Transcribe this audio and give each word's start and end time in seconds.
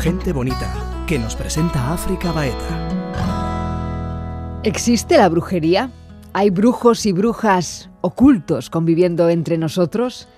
Gente 0.00 0.32
bonita, 0.32 1.04
que 1.08 1.18
nos 1.18 1.34
presenta 1.34 1.92
África 1.92 2.30
Baeta. 2.30 2.88
¿Existe 4.62 5.16
la 5.16 5.28
brujería? 5.28 5.90
¿Hay 6.32 6.50
brujos 6.50 7.04
y 7.04 7.10
brujas 7.10 7.90
ocultos 8.00 8.70
conviviendo 8.70 9.28
entre 9.28 9.58
nosotros? 9.58 10.28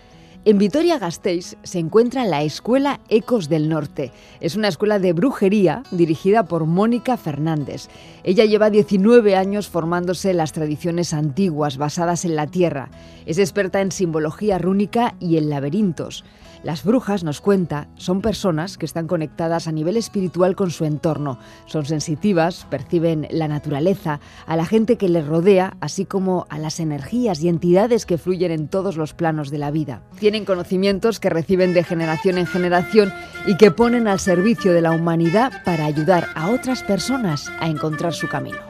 En 0.46 0.56
Vitoria-Gasteiz 0.56 1.58
se 1.62 1.78
encuentra 1.78 2.24
la 2.24 2.42
Escuela 2.42 3.00
Ecos 3.10 3.50
del 3.50 3.68
Norte. 3.68 4.12
Es 4.40 4.56
una 4.56 4.68
escuela 4.68 4.98
de 4.98 5.12
brujería 5.12 5.82
dirigida 5.90 6.44
por 6.44 6.64
Mónica 6.64 7.18
Fernández. 7.18 7.88
Ella 8.24 8.46
lleva 8.46 8.70
19 8.70 9.36
años 9.36 9.68
formándose 9.68 10.30
en 10.30 10.38
las 10.38 10.52
tradiciones 10.52 11.12
antiguas 11.12 11.76
basadas 11.76 12.24
en 12.24 12.34
la 12.34 12.46
tierra. 12.46 12.88
Es 13.26 13.36
experta 13.36 13.82
en 13.82 13.92
simbología 13.92 14.56
rúnica 14.56 15.14
y 15.20 15.36
en 15.36 15.50
laberintos. 15.50 16.24
Las 16.62 16.84
brujas, 16.84 17.24
nos 17.24 17.40
cuenta, 17.40 17.88
son 17.96 18.20
personas 18.20 18.76
que 18.76 18.84
están 18.84 19.06
conectadas 19.06 19.66
a 19.66 19.72
nivel 19.72 19.96
espiritual 19.96 20.56
con 20.56 20.70
su 20.70 20.84
entorno. 20.84 21.38
Son 21.64 21.86
sensitivas, 21.86 22.66
perciben 22.68 23.26
la 23.30 23.48
naturaleza, 23.48 24.20
a 24.46 24.56
la 24.56 24.66
gente 24.66 24.96
que 24.96 25.08
les 25.08 25.26
rodea, 25.26 25.76
así 25.80 26.04
como 26.04 26.46
a 26.50 26.58
las 26.58 26.78
energías 26.78 27.42
y 27.42 27.48
entidades 27.48 28.04
que 28.04 28.18
fluyen 28.18 28.52
en 28.52 28.68
todos 28.68 28.98
los 28.98 29.14
planos 29.14 29.50
de 29.50 29.58
la 29.58 29.70
vida. 29.70 30.02
Tienen 30.18 30.44
conocimientos 30.44 31.18
que 31.18 31.30
reciben 31.30 31.72
de 31.72 31.82
generación 31.82 32.36
en 32.36 32.46
generación 32.46 33.12
y 33.46 33.56
que 33.56 33.70
ponen 33.70 34.06
al 34.06 34.20
servicio 34.20 34.74
de 34.74 34.82
la 34.82 34.90
humanidad 34.90 35.62
para 35.64 35.86
ayudar 35.86 36.28
a 36.34 36.50
otras 36.50 36.82
personas 36.82 37.50
a 37.60 37.68
encontrar 37.68 38.12
su 38.12 38.28
camino. 38.28 38.69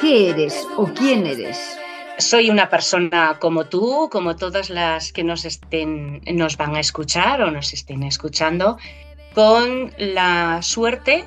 ¿Qué 0.00 0.30
eres 0.30 0.66
o 0.76 0.84
quién 0.94 1.26
eres? 1.26 1.78
Soy 2.18 2.50
una 2.50 2.68
persona 2.68 3.38
como 3.40 3.64
tú, 3.64 4.08
como 4.12 4.36
todas 4.36 4.68
las 4.68 5.12
que 5.12 5.24
nos, 5.24 5.44
estén, 5.44 6.20
nos 6.26 6.56
van 6.56 6.76
a 6.76 6.80
escuchar 6.80 7.40
o 7.42 7.50
nos 7.50 7.72
estén 7.72 8.02
escuchando, 8.02 8.76
con 9.34 9.92
la 9.98 10.60
suerte 10.62 11.26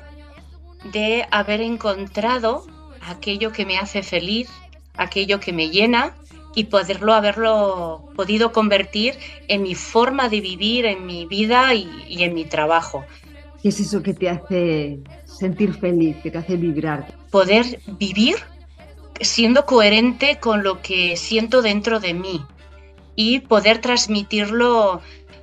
de 0.92 1.26
haber 1.30 1.60
encontrado 1.60 2.66
aquello 3.08 3.52
que 3.52 3.66
me 3.66 3.78
hace 3.78 4.02
feliz, 4.02 4.48
aquello 4.96 5.40
que 5.40 5.52
me 5.52 5.70
llena 5.70 6.14
y 6.54 6.64
poderlo 6.64 7.14
haberlo 7.14 8.08
podido 8.14 8.52
convertir 8.52 9.14
en 9.48 9.62
mi 9.62 9.74
forma 9.74 10.28
de 10.28 10.40
vivir, 10.40 10.86
en 10.86 11.06
mi 11.06 11.26
vida 11.26 11.74
y, 11.74 11.88
y 12.08 12.22
en 12.24 12.34
mi 12.34 12.44
trabajo. 12.44 13.04
¿Qué 13.62 13.68
es 13.68 13.80
eso 13.80 14.02
que 14.02 14.12
te 14.12 14.28
hace 14.28 14.98
sentir 15.24 15.74
feliz, 15.74 16.16
que 16.22 16.30
te 16.30 16.38
hace 16.38 16.56
vibrar? 16.56 17.14
Poder 17.30 17.80
vivir 17.98 18.36
siendo 19.20 19.64
coherente 19.66 20.38
con 20.40 20.62
lo 20.62 20.82
que 20.82 21.16
siento 21.16 21.62
dentro 21.62 22.00
de 22.00 22.14
mí 22.14 22.44
y 23.14 23.40
poder 23.40 23.78
transmitirlo 23.80 25.00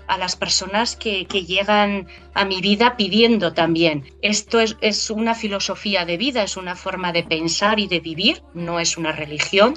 a 0.07 0.17
las 0.17 0.35
personas 0.35 0.95
que, 0.95 1.25
llegan 1.25 2.07
a 2.33 2.43
mi 2.43 2.61
vida 2.61 2.97
pidiendo 2.97 3.53
también. 3.53 4.03
Esto 4.21 4.59
es, 4.59 4.75
es, 4.81 5.09
una 5.11 5.35
filosofía 5.35 6.03
de 6.03 6.17
vida, 6.17 6.41
es 6.43 6.57
una 6.57 6.75
forma 6.75 7.13
de 7.13 7.23
pensar 7.23 7.80
y 7.80 7.87
de 7.87 7.99
vivir, 7.99 8.41
no 8.55 8.80
es 8.80 8.97
una 8.97 9.11
religión 9.11 9.75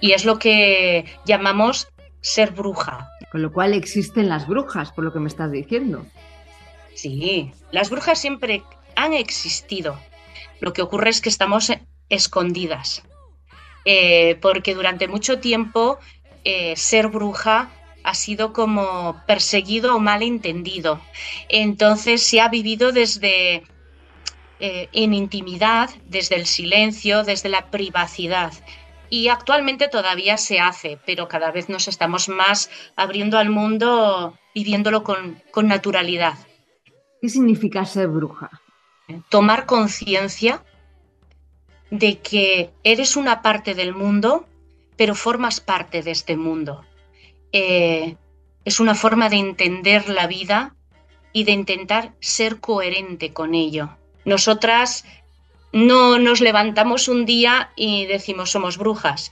y 0.00 0.12
es 0.12 0.24
lo 0.24 0.38
que 0.38 1.04
llamamos 1.24 1.88
ser 2.20 2.52
bruja. 2.52 3.08
Con 3.30 3.42
lo 3.42 3.52
cual 3.52 3.74
existen 3.74 4.28
las 4.28 4.46
brujas, 4.46 4.92
por 4.92 5.04
lo 5.04 5.12
que 5.12 5.20
me 5.20 5.28
estás 5.28 5.50
diciendo. 5.50 6.06
Sí, 6.94 7.52
las 7.70 7.90
brujas 7.90 8.18
siempre 8.18 8.62
han 8.94 9.12
existido. 9.12 9.98
Lo 10.60 10.72
que 10.72 10.82
ocurre 10.82 11.10
es 11.10 11.20
que 11.20 11.28
estamos 11.28 11.70
escondidas. 12.08 13.02
Eh, 13.84 14.36
porque 14.40 14.74
durante 14.74 15.06
mucho 15.06 15.38
tiempo 15.38 15.98
eh, 16.44 16.74
ser 16.76 17.08
bruja 17.08 17.70
ha 18.02 18.14
sido 18.14 18.52
como 18.52 19.20
perseguido 19.26 19.94
o 19.94 20.00
malentendido. 20.00 21.00
Entonces 21.48 22.22
se 22.22 22.40
ha 22.40 22.48
vivido 22.48 22.92
desde 22.92 23.62
eh, 24.58 24.88
en 24.92 25.12
intimidad, 25.12 25.90
desde 26.06 26.36
el 26.36 26.46
silencio, 26.46 27.24
desde 27.24 27.48
la 27.48 27.70
privacidad. 27.70 28.52
Y 29.08 29.28
actualmente 29.28 29.88
todavía 29.88 30.36
se 30.36 30.58
hace, 30.58 30.98
pero 31.06 31.28
cada 31.28 31.50
vez 31.50 31.68
nos 31.68 31.88
estamos 31.88 32.28
más 32.28 32.70
abriendo 32.96 33.38
al 33.38 33.50
mundo, 33.50 34.38
viviéndolo 34.54 35.04
con, 35.04 35.42
con 35.50 35.68
naturalidad. 35.68 36.34
¿Qué 37.20 37.28
significa 37.28 37.84
ser 37.84 38.08
bruja? 38.08 38.50
Tomar 39.28 39.66
conciencia 39.66 40.64
de 41.90 42.18
que 42.18 42.70
eres 42.82 43.16
una 43.16 43.42
parte 43.42 43.74
del 43.74 43.94
mundo, 43.94 44.46
pero 44.96 45.14
formas 45.14 45.60
parte 45.60 46.02
de 46.02 46.10
este 46.10 46.36
mundo. 46.36 46.84
Eh, 47.52 48.16
es 48.64 48.80
una 48.80 48.94
forma 48.94 49.28
de 49.28 49.36
entender 49.36 50.08
la 50.08 50.26
vida 50.26 50.74
y 51.32 51.44
de 51.44 51.52
intentar 51.52 52.14
ser 52.20 52.60
coherente 52.60 53.32
con 53.32 53.54
ello. 53.54 53.96
Nosotras 54.24 55.04
no 55.76 56.18
nos 56.18 56.40
levantamos 56.40 57.06
un 57.06 57.26
día 57.26 57.70
y 57.76 58.06
decimos 58.06 58.52
somos 58.52 58.78
brujas. 58.78 59.30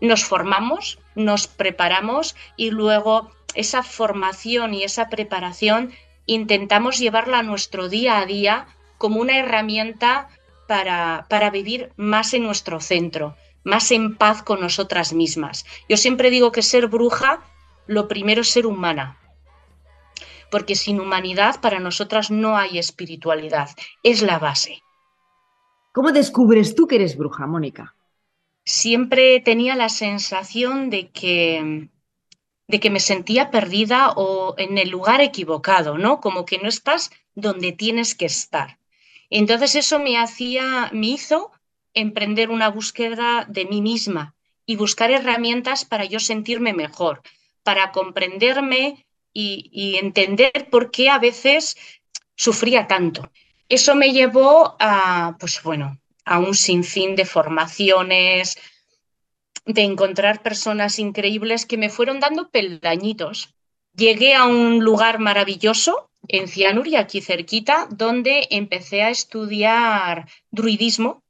Nos 0.00 0.24
formamos, 0.24 0.98
nos 1.14 1.46
preparamos 1.46 2.34
y 2.56 2.72
luego 2.72 3.30
esa 3.54 3.84
formación 3.84 4.74
y 4.74 4.82
esa 4.82 5.08
preparación 5.08 5.92
intentamos 6.26 6.98
llevarla 6.98 7.38
a 7.38 7.42
nuestro 7.44 7.88
día 7.88 8.18
a 8.18 8.26
día 8.26 8.66
como 8.98 9.20
una 9.20 9.38
herramienta 9.38 10.30
para, 10.66 11.26
para 11.30 11.50
vivir 11.50 11.92
más 11.94 12.34
en 12.34 12.42
nuestro 12.42 12.80
centro, 12.80 13.36
más 13.62 13.92
en 13.92 14.16
paz 14.16 14.42
con 14.42 14.60
nosotras 14.60 15.12
mismas. 15.12 15.64
Yo 15.88 15.96
siempre 15.96 16.30
digo 16.30 16.50
que 16.50 16.62
ser 16.62 16.88
bruja, 16.88 17.44
lo 17.86 18.08
primero 18.08 18.40
es 18.40 18.50
ser 18.50 18.66
humana, 18.66 19.20
porque 20.50 20.74
sin 20.74 20.98
humanidad 20.98 21.60
para 21.60 21.78
nosotras 21.78 22.32
no 22.32 22.56
hay 22.56 22.80
espiritualidad, 22.80 23.70
es 24.02 24.22
la 24.22 24.40
base. 24.40 24.82
¿Cómo 25.94 26.10
descubres 26.10 26.74
tú 26.74 26.88
que 26.88 26.96
eres 26.96 27.16
bruja, 27.16 27.46
Mónica? 27.46 27.94
Siempre 28.64 29.38
tenía 29.38 29.76
la 29.76 29.88
sensación 29.88 30.90
de 30.90 31.10
que 31.10 31.88
de 32.66 32.80
que 32.80 32.90
me 32.90 32.98
sentía 32.98 33.52
perdida 33.52 34.10
o 34.16 34.56
en 34.58 34.76
el 34.76 34.88
lugar 34.88 35.20
equivocado, 35.20 35.96
¿no? 35.96 36.20
Como 36.20 36.44
que 36.46 36.58
no 36.58 36.68
estás 36.68 37.12
donde 37.36 37.70
tienes 37.70 38.16
que 38.16 38.26
estar. 38.26 38.78
Entonces 39.30 39.76
eso 39.76 40.00
me 40.00 40.18
hacía, 40.18 40.90
me 40.92 41.08
hizo 41.08 41.52
emprender 41.92 42.50
una 42.50 42.70
búsqueda 42.70 43.46
de 43.48 43.64
mí 43.66 43.80
misma 43.80 44.34
y 44.66 44.74
buscar 44.74 45.12
herramientas 45.12 45.84
para 45.84 46.06
yo 46.06 46.18
sentirme 46.18 46.72
mejor, 46.72 47.22
para 47.62 47.92
comprenderme 47.92 49.06
y, 49.32 49.96
entender 50.00 50.68
por 50.72 50.90
qué 50.90 51.08
a 51.08 51.20
veces 51.20 51.76
sufría 52.34 52.88
tanto. 52.88 53.30
Eso 53.68 53.94
me 53.94 54.12
llevó 54.12 54.76
a, 54.78 55.36
pues 55.40 55.62
bueno, 55.62 55.98
a 56.24 56.38
un 56.38 56.54
sinfín 56.54 57.16
de 57.16 57.24
formaciones, 57.24 58.56
de 59.64 59.82
encontrar 59.82 60.42
personas 60.42 60.98
increíbles 60.98 61.66
que 61.66 61.78
me 61.78 61.88
fueron 61.88 62.20
dando 62.20 62.50
peldañitos. 62.50 63.54
Llegué 63.94 64.34
a 64.34 64.44
un 64.44 64.84
lugar 64.84 65.18
maravilloso 65.18 66.10
en 66.28 66.48
Cianuri, 66.48 66.96
aquí 66.96 67.20
cerquita, 67.20 67.86
donde 67.90 68.48
empecé 68.50 69.02
a 69.02 69.10
estudiar 69.10 70.28
druidismo, 70.50 71.22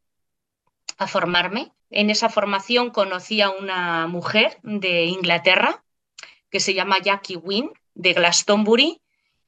a 0.98 1.06
formarme. 1.06 1.72
En 1.90 2.10
esa 2.10 2.28
formación 2.28 2.90
conocí 2.90 3.40
a 3.40 3.50
una 3.50 4.06
mujer 4.06 4.58
de 4.62 5.04
Inglaterra 5.04 5.84
que 6.50 6.60
se 6.60 6.74
llama 6.74 7.00
Jackie 7.00 7.36
Wynne, 7.36 7.72
de 7.94 8.12
Glastonbury, 8.12 9.00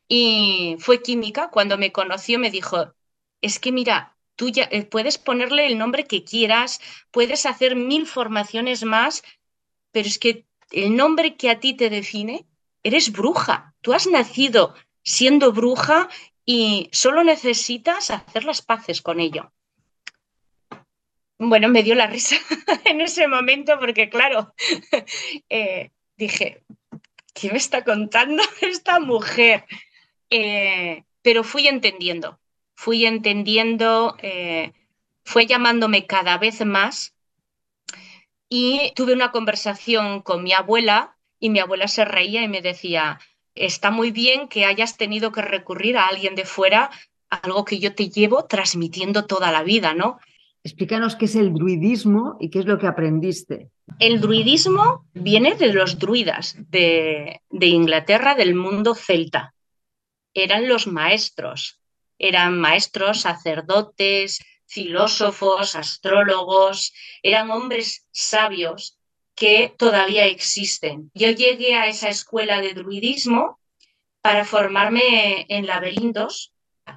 y 0.08 0.76
fue 0.78 1.02
química. 1.02 1.48
Cuando 1.50 1.78
me 1.78 1.92
conoció 1.92 2.38
me 2.38 2.50
dijo, 2.50 2.94
es 3.40 3.58
que 3.58 3.72
mira, 3.72 4.16
tú 4.36 4.50
ya 4.50 4.68
eh, 4.70 4.84
puedes 4.84 5.18
ponerle 5.18 5.66
el 5.66 5.78
nombre 5.78 6.04
que 6.04 6.24
quieras, 6.24 6.80
puedes 7.10 7.46
hacer 7.46 7.76
mil 7.76 8.06
formaciones 8.06 8.84
más, 8.84 9.22
pero 9.92 10.08
es 10.08 10.18
que 10.18 10.46
el 10.70 10.96
nombre 10.96 11.36
que 11.36 11.50
a 11.50 11.60
ti 11.60 11.74
te 11.74 11.90
define, 11.90 12.46
eres 12.82 13.12
bruja. 13.12 13.74
Tú 13.80 13.92
has 13.92 14.06
nacido 14.06 14.74
siendo 15.02 15.52
bruja 15.52 16.08
y 16.44 16.88
solo 16.92 17.24
necesitas 17.24 18.10
hacer 18.10 18.44
las 18.44 18.62
paces 18.62 19.02
con 19.02 19.20
ello. 19.20 19.52
Bueno, 21.38 21.68
me 21.68 21.82
dio 21.82 21.94
la 21.94 22.06
risa 22.06 22.36
en 22.84 23.00
ese 23.00 23.28
momento 23.28 23.78
porque, 23.78 24.08
claro, 24.08 24.54
eh, 25.48 25.90
dije, 26.16 26.64
¿qué 27.34 27.50
me 27.50 27.58
está 27.58 27.84
contando 27.84 28.42
esta 28.60 29.00
mujer? 29.00 29.64
Eh, 30.30 31.04
pero 31.22 31.44
fui 31.44 31.66
entendiendo, 31.68 32.38
fui 32.74 33.06
entendiendo, 33.06 34.16
eh, 34.22 34.72
fue 35.24 35.46
llamándome 35.46 36.06
cada 36.06 36.38
vez 36.38 36.64
más 36.64 37.14
y 38.48 38.92
tuve 38.94 39.12
una 39.12 39.32
conversación 39.32 40.22
con 40.22 40.42
mi 40.42 40.52
abuela 40.52 41.16
y 41.38 41.50
mi 41.50 41.58
abuela 41.58 41.88
se 41.88 42.04
reía 42.04 42.42
y 42.42 42.48
me 42.48 42.62
decía, 42.62 43.18
está 43.54 43.90
muy 43.90 44.10
bien 44.10 44.48
que 44.48 44.64
hayas 44.64 44.96
tenido 44.96 45.32
que 45.32 45.42
recurrir 45.42 45.96
a 45.96 46.06
alguien 46.06 46.34
de 46.34 46.44
fuera 46.44 46.90
algo 47.28 47.64
que 47.64 47.78
yo 47.78 47.94
te 47.94 48.08
llevo 48.08 48.44
transmitiendo 48.44 49.26
toda 49.26 49.50
la 49.50 49.62
vida, 49.62 49.94
¿no? 49.94 50.18
Explícanos 50.62 51.16
qué 51.16 51.26
es 51.26 51.36
el 51.36 51.52
druidismo 51.52 52.36
y 52.40 52.50
qué 52.50 52.60
es 52.60 52.66
lo 52.66 52.78
que 52.78 52.86
aprendiste. 52.86 53.70
El 53.98 54.20
druidismo 54.20 55.06
viene 55.14 55.54
de 55.54 55.72
los 55.72 55.98
druidas 55.98 56.56
de, 56.70 57.40
de 57.50 57.66
Inglaterra, 57.66 58.34
del 58.34 58.54
mundo 58.54 58.94
celta. 58.94 59.54
Eran 60.36 60.68
los 60.68 60.86
maestros, 60.86 61.80
eran 62.18 62.60
maestros, 62.60 63.22
sacerdotes, 63.22 64.38
filósofos, 64.66 65.74
astrólogos, 65.74 66.92
eran 67.22 67.50
hombres 67.50 68.06
sabios 68.10 68.98
que 69.34 69.72
todavía 69.78 70.26
existen. 70.26 71.10
Yo 71.14 71.30
llegué 71.30 71.74
a 71.74 71.86
esa 71.86 72.10
escuela 72.10 72.60
de 72.60 72.74
druidismo 72.74 73.58
para 74.20 74.44
formarme 74.44 75.46
en 75.48 75.66
laberintos. 75.66 76.52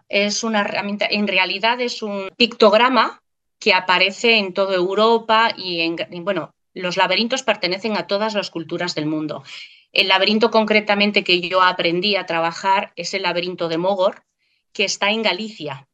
Es 0.10 0.44
una 0.44 0.60
herramienta, 0.60 1.08
en 1.10 1.26
realidad 1.26 1.80
es 1.80 2.02
un 2.02 2.30
pictograma 2.36 3.22
que 3.58 3.74
aparece 3.74 4.36
en 4.38 4.54
toda 4.54 4.76
Europa 4.76 5.54
y 5.56 5.80
en, 5.80 5.96
bueno, 6.26 6.54
los 6.74 6.98
laberintos 6.98 7.44
pertenecen 7.44 7.96
a 7.96 8.06
todas 8.06 8.34
las 8.34 8.50
culturas 8.50 8.96
del 8.96 9.06
mundo. 9.06 9.44
El 9.92 10.08
laberinto 10.08 10.52
concretamente 10.52 11.24
que 11.24 11.42
yo 11.42 11.62
aprendí 11.62 12.16
a 12.16 12.26
trabajar 12.26 12.94
es 12.96 13.14
el 13.14 13.24
laberinto 13.24 13.68
de 13.68 13.78
Mogor, 13.78 14.24
que 14.72 14.84
está 14.84 15.12
en 15.12 15.24
Galicia. 15.24 15.88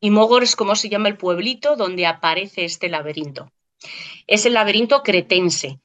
Y 0.00 0.10
Mogor 0.10 0.42
es 0.42 0.56
como 0.56 0.74
se 0.74 0.88
llama 0.88 1.08
el 1.08 1.16
pueblito 1.16 1.76
donde 1.76 2.06
aparece 2.06 2.64
este 2.64 2.88
laberinto. 2.88 3.52
Es 4.26 4.46
el 4.46 4.54
laberinto 4.54 5.02
cretense. 5.02 5.80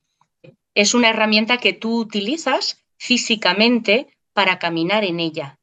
Es 0.74 0.94
una 0.94 1.10
herramienta 1.10 1.58
que 1.58 1.74
tú 1.74 2.00
utilizas 2.00 2.84
físicamente 2.98 4.08
para 4.34 4.60
caminar 4.60 5.04
en 5.04 5.20
ella. 5.20 5.60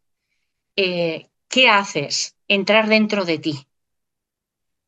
Eh, 0.77 1.29
¿Qué 1.49 1.69
haces? 1.69 2.37
Entrar 2.49 2.89
dentro 2.89 3.25
de 3.25 3.39
ti 3.39 3.67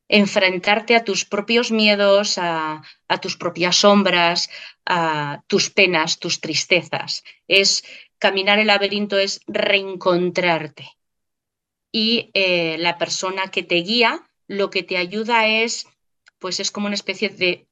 enfrentarte 0.09 0.95
a 0.95 1.03
tus 1.03 1.25
propios 1.25 1.71
miedos, 1.71 2.37
a, 2.37 2.81
tus 3.21 3.37
propias 3.37 3.77
sombras, 3.77 4.49
a 4.85 5.43
tus 5.47 5.69
penas, 5.69 6.19
tus 6.19 6.39
tristezas. 6.39 7.23
Es 7.47 7.83
caminar 8.19 8.59
el 8.59 8.67
laberinto, 8.67 9.17
es 9.17 9.41
reencontrarte. 9.47 10.89
Y 11.91 12.31
eh, 12.33 12.77
la 12.79 12.97
persona 12.97 13.49
que 13.49 13.63
te 13.63 13.75
guía, 13.75 14.27
lo 14.47 14.69
que 14.69 14.83
te 14.83 14.97
ayuda 14.97 15.47
es, 15.47 15.87
pues 16.39 16.59
es 16.59 16.71
como 16.71 16.87
una 16.87 16.95
especie 16.95 17.29
de, 17.29 17.67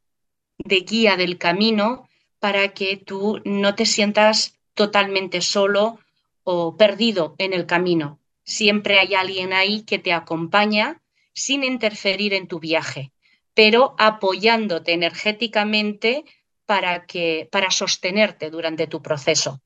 de 0.58 0.80
guía 0.82 1.16
del 1.16 1.38
camino 1.38 2.10
para 2.40 2.74
que 2.74 2.98
tú 2.98 3.42
no 3.46 3.76
te 3.76 3.86
sientas 3.86 4.60
totalmente 4.74 5.42
solo 5.42 6.00
o 6.44 6.76
perdido 6.76 7.36
en 7.38 7.54
el 7.54 7.66
camino. 7.66 8.20
Siempre 8.44 9.00
hay 9.00 9.16
alguien 9.16 9.54
ahí 9.54 9.84
que 9.84 10.00
te 10.00 10.14
acompaña 10.14 11.02
sin 11.36 11.64
interferir 11.64 12.34
en 12.34 12.48
tu 12.48 12.60
viaje, 12.60 13.12
pero 13.54 13.94
apoyándote 14.00 14.94
energéticamente 14.94 16.24
para, 16.66 17.06
que, 17.06 17.48
para 17.52 17.70
sostenerte 17.70 18.50
durante 18.50 18.88
tu 18.88 19.04
proceso. 19.04 19.62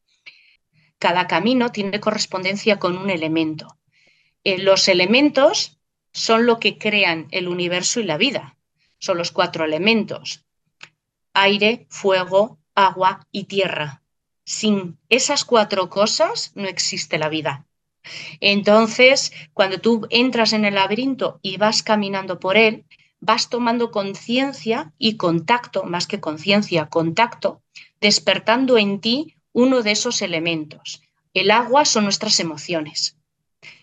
Cada 0.97 1.27
camino 1.27 1.71
tiene 1.71 2.01
correspondencia 2.01 2.77
con 2.77 2.97
un 2.97 3.09
elemento. 3.09 3.77
Eh, 4.43 4.57
los 4.57 4.89
elementos 4.89 5.79
son 6.11 6.45
lo 6.45 6.59
que 6.59 6.77
crean 6.77 7.27
el 7.31 7.47
universo 7.47 8.01
y 8.01 8.03
la 8.03 8.17
vida. 8.17 8.57
Son 8.97 9.17
los 9.17 9.31
cuatro 9.31 9.63
elementos. 9.63 10.45
Aire, 11.33 11.85
fuego, 11.89 12.59
agua 12.75 13.27
y 13.31 13.45
tierra. 13.45 14.01
Sin 14.43 14.97
esas 15.07 15.45
cuatro 15.45 15.89
cosas 15.89 16.51
no 16.55 16.67
existe 16.67 17.17
la 17.17 17.29
vida. 17.29 17.68
Entonces, 18.39 19.31
cuando 19.53 19.79
tú 19.79 20.07
entras 20.09 20.53
en 20.53 20.65
el 20.65 20.75
laberinto 20.75 21.39
y 21.41 21.57
vas 21.57 21.83
caminando 21.83 22.39
por 22.39 22.57
él, 22.57 22.85
vas 23.19 23.49
tomando 23.49 23.91
conciencia 23.91 24.93
y 24.97 25.17
contacto, 25.17 25.83
más 25.83 26.07
que 26.07 26.19
conciencia, 26.19 26.87
contacto, 26.87 27.61
despertando 27.99 28.77
en 28.77 28.99
ti 29.01 29.35
uno 29.51 29.81
de 29.81 29.91
esos 29.91 30.21
elementos. 30.21 31.01
El 31.33 31.51
agua 31.51 31.85
son 31.85 32.05
nuestras 32.05 32.39
emociones. 32.39 33.17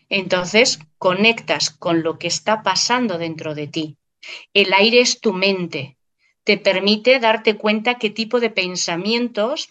Entonces, 0.09 0.79
conectas 0.99 1.71
con 1.71 2.03
lo 2.03 2.19
que 2.19 2.29
está 2.29 2.63
pasando 2.63 3.19
dentro 3.19 3.55
de 3.55 3.67
ti. 3.67 3.97
El 4.55 4.73
aire 4.73 5.01
es 5.01 5.21
tu 5.21 5.33
mente. 5.33 5.97
Te 6.45 6.57
permite 6.59 7.19
darte 7.19 7.57
cuenta 7.57 7.97
qué 7.97 8.11
tipo 8.11 8.41
de 8.41 8.51
pensamientos 8.51 9.69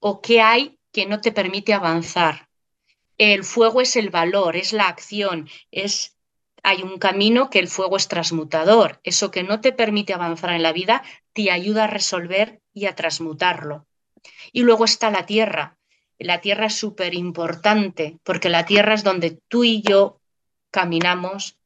o 0.00 0.20
qué 0.20 0.40
hay 0.40 0.78
que 0.90 1.06
no 1.06 1.20
te 1.20 1.32
permite 1.32 1.74
avanzar 1.74 2.47
el 3.18 3.42
fuego 3.44 3.80
es 3.80 3.96
el 3.96 4.10
valor, 4.10 4.56
es 4.56 4.72
la 4.72 4.86
acción, 4.86 5.48
es 5.72 6.16
hay 6.62 6.82
un 6.82 6.98
camino 6.98 7.50
que 7.50 7.58
el 7.58 7.68
fuego 7.68 7.96
es 7.96 8.08
transmutador. 8.08 9.00
Eso 9.04 9.30
que 9.30 9.42
no 9.42 9.60
te 9.60 9.72
permite 9.72 10.12
avanzar 10.12 10.50
en 10.50 10.62
la 10.62 10.72
vida 10.72 11.02
te 11.32 11.50
ayuda 11.50 11.84
a 11.84 11.88
resolver 11.88 12.60
y 12.72 12.86
a 12.86 12.94
transmutarlo. 12.94 13.86
Y 14.52 14.62
luego 14.62 14.84
está 14.84 15.10
la 15.10 15.26
tierra. 15.26 15.78
La 16.18 16.40
tierra 16.40 16.66
es 16.66 16.74
súper 16.74 17.14
importante 17.14 18.18
porque 18.24 18.48
la 18.48 18.66
tierra 18.66 18.94
es 18.94 19.04
donde 19.04 19.38
tú 19.48 19.64
y 19.64 19.82
yo 19.82 20.20
caminamos 20.70 21.56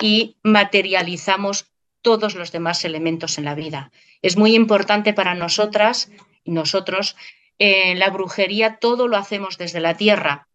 y 0.00 0.36
materializamos 0.42 1.66
todos 2.02 2.34
los 2.34 2.50
demás 2.50 2.84
elementos 2.84 3.38
en 3.38 3.44
la 3.44 3.54
vida. 3.54 3.92
Es 4.20 4.36
muy 4.36 4.54
importante 4.54 5.12
para 5.12 5.34
nosotras 5.34 6.10
y 6.44 6.50
nosotros. 6.50 7.16
En 7.58 7.98
la 7.98 8.10
brujería 8.10 8.78
todo 8.78 9.06
lo 9.06 9.16
hacemos 9.16 9.58
desde 9.58 9.80
la 9.80 9.96
tierra 9.96 10.48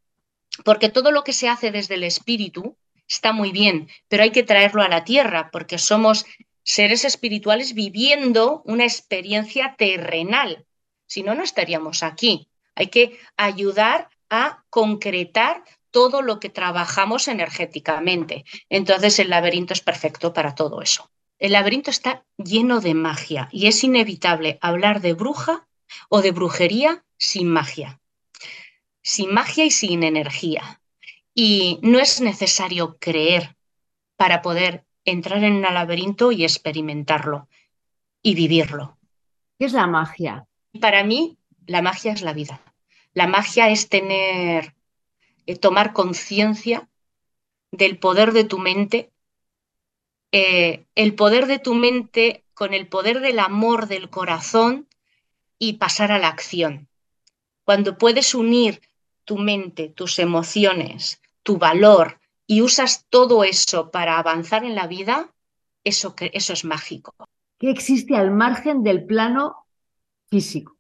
porque 0.64 0.90
todo 0.90 1.12
lo 1.12 1.24
que 1.24 1.34
se 1.34 1.50
hace 1.50 1.72
desde 1.72 1.96
el 1.96 2.04
espíritu 2.04 2.78
está 3.08 3.34
muy 3.34 3.52
bien, 3.52 3.90
pero 4.08 4.24
hay 4.24 4.32
que 4.32 4.44
traerlo 4.44 4.82
a 4.82 4.88
la 4.88 5.04
tierra, 5.04 5.50
porque 5.52 5.78
somos 5.78 6.26
seres 6.64 7.06
espirituales 7.06 7.74
viviendo 7.74 8.62
una 8.66 8.84
experiencia 8.84 9.76
terrenal. 9.78 10.66
Si 11.06 11.22
no, 11.22 11.36
no 11.36 11.44
estaríamos 11.44 12.04
aquí. 12.04 12.50
Hay 12.74 12.88
que 12.88 13.20
ayudar 13.38 14.10
a 14.30 14.64
concretar 14.70 15.64
todo 15.92 16.22
lo 16.22 16.40
que 16.40 16.50
trabajamos 16.50 17.28
energéticamente. 17.28 18.44
Entonces 18.70 19.20
el 19.20 19.30
laberinto 19.30 19.74
es 19.74 19.82
perfecto 19.82 20.34
para 20.34 20.56
todo 20.56 20.82
eso. 20.82 21.10
El 21.38 21.52
laberinto 21.52 21.92
está 21.92 22.26
lleno 22.38 22.82
de 22.82 22.94
magia 22.96 23.50
y 23.52 23.68
es 23.68 23.84
inevitable 23.84 24.58
hablar 24.62 25.02
de 25.02 25.14
bruja 25.14 25.68
o 26.10 26.22
de 26.22 26.32
brujería 26.32 27.06
sin 27.18 27.48
magia 27.50 28.00
sin 29.06 29.32
magia 29.32 29.66
y 29.66 29.72
sin 29.72 30.02
energía. 30.02 30.82
Y 31.36 31.80
no 31.84 32.00
es 32.00 32.22
necesario 32.22 32.98
creer 33.00 33.56
para 34.16 34.42
poder 34.42 34.84
entrar 35.06 35.44
en 35.44 35.54
un 35.54 35.62
laberinto 35.62 36.32
y 36.32 36.44
experimentarlo 36.44 37.48
y 38.24 38.34
vivirlo. 38.34 38.98
¿Qué 39.60 39.66
es 39.66 39.74
la 39.74 39.86
magia? 39.86 40.48
Para 40.82 41.04
mí, 41.04 41.38
la 41.68 41.84
magia 41.84 42.14
es 42.14 42.24
la 42.24 42.34
vida. 42.34 42.60
La 43.14 43.28
magia 43.28 43.70
es 43.70 43.90
tener, 43.90 44.74
eh, 45.46 45.56
tomar 45.56 45.94
conciencia 45.94 46.90
del 47.72 48.00
poder 48.00 48.34
de 48.34 48.44
tu 48.44 48.58
mente, 48.58 49.12
eh, 50.32 50.88
el 50.96 51.14
poder 51.14 51.46
de 51.46 51.60
tu 51.60 51.76
mente 51.76 52.44
con 52.56 52.74
el 52.74 52.88
poder 52.88 53.20
del 53.20 53.38
amor 53.38 53.88
del 53.88 54.10
corazón 54.10 54.88
y 55.60 55.74
pasar 55.74 56.12
a 56.12 56.18
la 56.18 56.30
acción. 56.30 56.88
Cuando 57.66 58.00
puedes 58.00 58.34
unir 58.34 58.82
tu 59.26 59.38
mente, 59.38 59.90
tus 59.90 60.20
emociones, 60.20 61.22
tu 61.44 61.58
valor 61.58 62.20
y 62.48 62.62
usas 62.62 63.06
todo 63.10 63.44
eso 63.44 63.92
para 63.92 64.18
avanzar 64.18 64.64
en 64.64 64.76
la 64.76 64.88
vida, 64.88 65.34
eso, 65.84 66.16
eso 66.20 66.54
es 66.54 66.64
mágico. 66.64 67.14
¿Qué 67.60 67.70
existe 67.70 68.16
al 68.16 68.32
margen 68.32 68.84
del 68.84 69.06
plano 69.06 69.66
físico? 70.30 70.78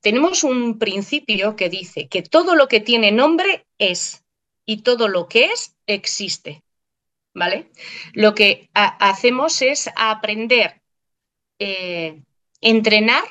Tenemos 0.00 0.44
un 0.44 0.78
principio 0.78 1.56
que 1.56 1.70
dice 1.70 2.08
que 2.08 2.22
todo 2.22 2.54
lo 2.54 2.68
que 2.68 2.80
tiene 2.80 3.12
nombre 3.12 3.66
es 3.78 4.24
y 4.66 4.82
todo 4.82 5.08
lo 5.08 5.28
que 5.28 5.46
es 5.46 5.76
existe. 5.86 6.62
¿Vale? 7.36 7.72
Lo 8.12 8.32
que 8.34 8.70
hacemos 8.74 9.60
es 9.60 9.90
aprender, 9.96 10.82
eh, 11.58 12.22
entrenar 12.60 13.24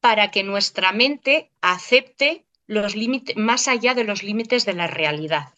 para 0.00 0.30
que 0.30 0.42
nuestra 0.42 0.92
mente 0.92 1.50
acepte 1.60 2.45
los 2.66 2.94
más 3.36 3.68
allá 3.68 3.94
de 3.94 4.04
los 4.04 4.22
límites 4.22 4.64
de 4.64 4.74
la 4.74 4.86
realidad. 4.86 5.54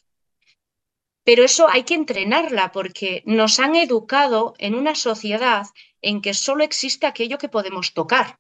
Pero 1.25 1.45
eso 1.45 1.69
hay 1.69 1.83
que 1.83 1.95
entrenarla 1.95 2.73
porque 2.73 3.23
nos 3.27 3.59
han 3.61 3.77
educado 3.77 4.55
en 4.59 4.75
una 4.75 4.95
sociedad 4.95 5.67
en 6.01 6.23
que 6.23 6.35
solo 6.35 6.65
existe 6.65 7.07
aquello 7.07 7.39
que 7.39 7.49
podemos 7.49 7.93
tocar. 7.93 8.39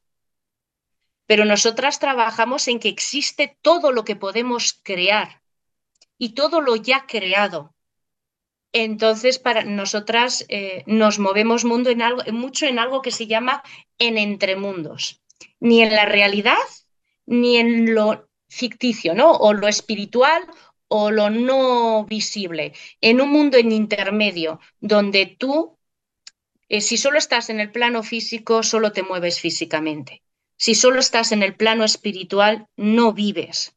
Pero 1.27 1.45
nosotras 1.45 1.99
trabajamos 1.99 2.69
en 2.69 2.81
que 2.81 2.89
existe 2.89 3.59
todo 3.61 3.93
lo 3.93 4.05
que 4.05 4.17
podemos 4.17 4.81
crear 4.83 5.43
y 6.17 6.31
todo 6.31 6.61
lo 6.61 6.77
ya 6.77 7.07
creado. 7.07 7.75
Entonces, 8.73 9.39
para 9.39 9.65
nosotras 9.65 10.45
eh, 10.49 10.85
nos 10.87 11.19
movemos 11.19 11.65
mundo 11.65 11.91
en 11.91 12.03
algo, 12.03 12.23
mucho 12.33 12.67
en 12.67 12.79
algo 12.79 13.03
que 13.03 13.11
se 13.11 13.27
llama 13.27 13.63
en 13.99 14.19
entremundos. 14.19 15.23
Ni 15.61 15.83
en 15.83 15.95
la 15.95 16.05
realidad, 16.05 16.57
ni 17.27 17.57
en 17.57 17.95
lo 17.95 18.28
ficticio, 18.49 19.15
¿no? 19.15 19.33
O 19.33 19.53
lo 19.53 19.69
espiritual 19.69 20.43
o 20.89 21.11
lo 21.11 21.31
no 21.31 22.05
visible, 22.07 22.73
en 23.01 23.21
un 23.21 23.31
mundo 23.31 23.59
en 23.59 23.73
intermedio, 23.73 24.59
donde 24.81 25.27
tú, 25.27 25.79
eh, 26.69 26.81
si 26.81 26.97
solo 26.97 27.19
estás 27.19 27.51
en 27.51 27.61
el 27.61 27.71
plano 27.71 28.03
físico, 28.03 28.63
solo 28.63 28.93
te 28.93 29.03
mueves 29.03 29.39
físicamente. 29.41 30.23
Si 30.57 30.75
solo 30.75 30.99
estás 30.99 31.31
en 31.33 31.43
el 31.43 31.55
plano 31.55 31.85
espiritual, 31.85 32.67
no 32.77 33.13
vives, 33.13 33.77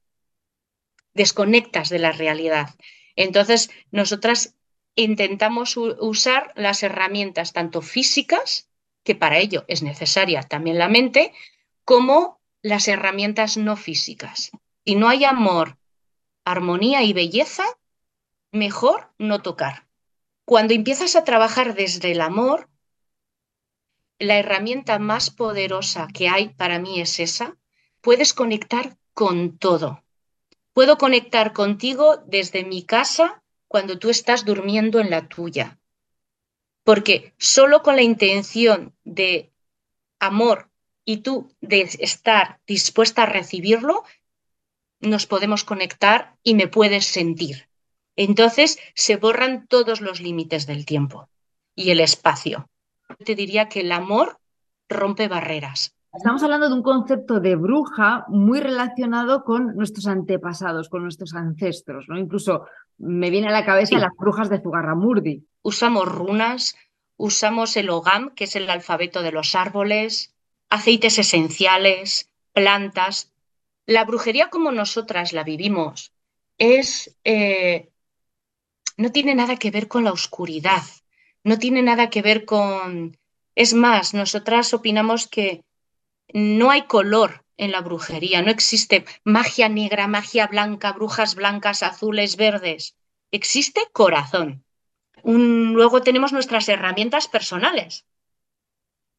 desconectas 1.13 1.89
de 1.89 1.99
la 1.99 2.11
realidad. 2.11 2.69
Entonces, 3.15 3.69
nosotras 3.91 4.55
intentamos 4.95 5.77
usar 5.77 6.51
las 6.55 6.81
herramientas 6.83 7.53
tanto 7.53 7.81
físicas, 7.81 8.69
que 9.03 9.15
para 9.15 9.39
ello 9.39 9.65
es 9.67 9.83
necesaria 9.83 10.43
también 10.43 10.77
la 10.77 10.89
mente, 10.89 11.33
como 11.83 12.40
las 12.61 12.87
herramientas 12.87 13.57
no 13.57 13.75
físicas. 13.75 14.51
Y 14.83 14.95
no 14.95 15.09
hay 15.09 15.25
amor, 15.25 15.77
armonía 16.45 17.03
y 17.03 17.13
belleza, 17.13 17.63
mejor 18.51 19.13
no 19.17 19.41
tocar. 19.41 19.87
Cuando 20.45 20.73
empiezas 20.73 21.15
a 21.15 21.23
trabajar 21.23 21.75
desde 21.75 22.11
el 22.11 22.21
amor, 22.21 22.69
la 24.19 24.37
herramienta 24.37 24.99
más 24.99 25.29
poderosa 25.29 26.07
que 26.13 26.29
hay 26.29 26.49
para 26.49 26.79
mí 26.79 27.01
es 27.01 27.19
esa. 27.19 27.57
Puedes 28.01 28.33
conectar 28.33 28.97
con 29.13 29.57
todo. 29.57 30.03
Puedo 30.73 30.97
conectar 30.97 31.53
contigo 31.53 32.17
desde 32.27 32.63
mi 32.63 32.83
casa 32.83 33.43
cuando 33.67 33.99
tú 33.99 34.09
estás 34.09 34.45
durmiendo 34.45 34.99
en 34.99 35.09
la 35.09 35.27
tuya. 35.27 35.79
Porque 36.83 37.33
solo 37.37 37.83
con 37.83 37.95
la 37.95 38.01
intención 38.01 38.95
de 39.03 39.51
amor 40.19 40.70
y 41.11 41.17
tú 41.17 41.51
de 41.59 41.81
estar 41.99 42.59
dispuesta 42.65 43.23
a 43.23 43.25
recibirlo, 43.25 44.03
nos 45.01 45.25
podemos 45.25 45.65
conectar 45.65 46.37
y 46.41 46.55
me 46.55 46.67
puedes 46.69 47.05
sentir. 47.05 47.67
Entonces 48.15 48.79
se 48.95 49.17
borran 49.17 49.67
todos 49.67 49.99
los 49.99 50.21
límites 50.21 50.67
del 50.67 50.85
tiempo 50.85 51.27
y 51.75 51.91
el 51.91 51.99
espacio. 51.99 52.69
Te 53.25 53.35
diría 53.35 53.67
que 53.67 53.81
el 53.81 53.91
amor 53.91 54.37
rompe 54.87 55.27
barreras. 55.27 55.93
Estamos 56.13 56.43
hablando 56.43 56.69
de 56.69 56.75
un 56.75 56.83
concepto 56.83 57.41
de 57.41 57.55
bruja 57.55 58.25
muy 58.29 58.61
relacionado 58.61 59.43
con 59.43 59.75
nuestros 59.75 60.07
antepasados, 60.07 60.87
con 60.87 61.03
nuestros 61.03 61.33
ancestros, 61.33 62.05
¿no? 62.07 62.17
Incluso 62.17 62.67
me 62.97 63.29
viene 63.29 63.49
a 63.49 63.51
la 63.51 63.65
cabeza 63.65 63.97
las 63.97 64.11
brujas 64.17 64.49
de 64.49 64.61
Zugarramurdi. 64.61 65.45
Usamos 65.61 66.07
runas, 66.07 66.75
usamos 67.17 67.75
el 67.75 67.89
ogam, 67.89 68.33
que 68.33 68.45
es 68.45 68.55
el 68.55 68.69
alfabeto 68.69 69.21
de 69.21 69.31
los 69.31 69.55
árboles, 69.55 70.35
aceites 70.71 71.19
esenciales, 71.19 72.31
plantas. 72.53 73.31
La 73.85 74.05
brujería 74.05 74.49
como 74.49 74.71
nosotras 74.71 75.33
la 75.33 75.43
vivimos 75.43 76.13
es 76.57 77.15
eh, 77.23 77.89
no 78.97 79.11
tiene 79.11 79.35
nada 79.35 79.57
que 79.57 79.71
ver 79.71 79.87
con 79.87 80.03
la 80.03 80.13
oscuridad, 80.13 80.83
no 81.43 81.59
tiene 81.59 81.81
nada 81.81 82.09
que 82.09 82.21
ver 82.21 82.45
con... 82.45 83.17
Es 83.53 83.73
más, 83.73 84.13
nosotras 84.13 84.73
opinamos 84.73 85.27
que 85.27 85.63
no 86.33 86.71
hay 86.71 86.83
color 86.83 87.43
en 87.57 87.71
la 87.71 87.81
brujería, 87.81 88.41
no 88.41 88.49
existe 88.49 89.03
magia 89.25 89.67
negra, 89.67 90.07
magia 90.07 90.47
blanca, 90.47 90.93
brujas 90.93 91.35
blancas, 91.35 91.83
azules, 91.83 92.37
verdes. 92.37 92.95
Existe 93.31 93.81
corazón. 93.91 94.63
luego 95.23 96.01
tenemos 96.01 96.31
nuestras 96.31 96.69
herramientas 96.69 97.27
personales. 97.27 98.05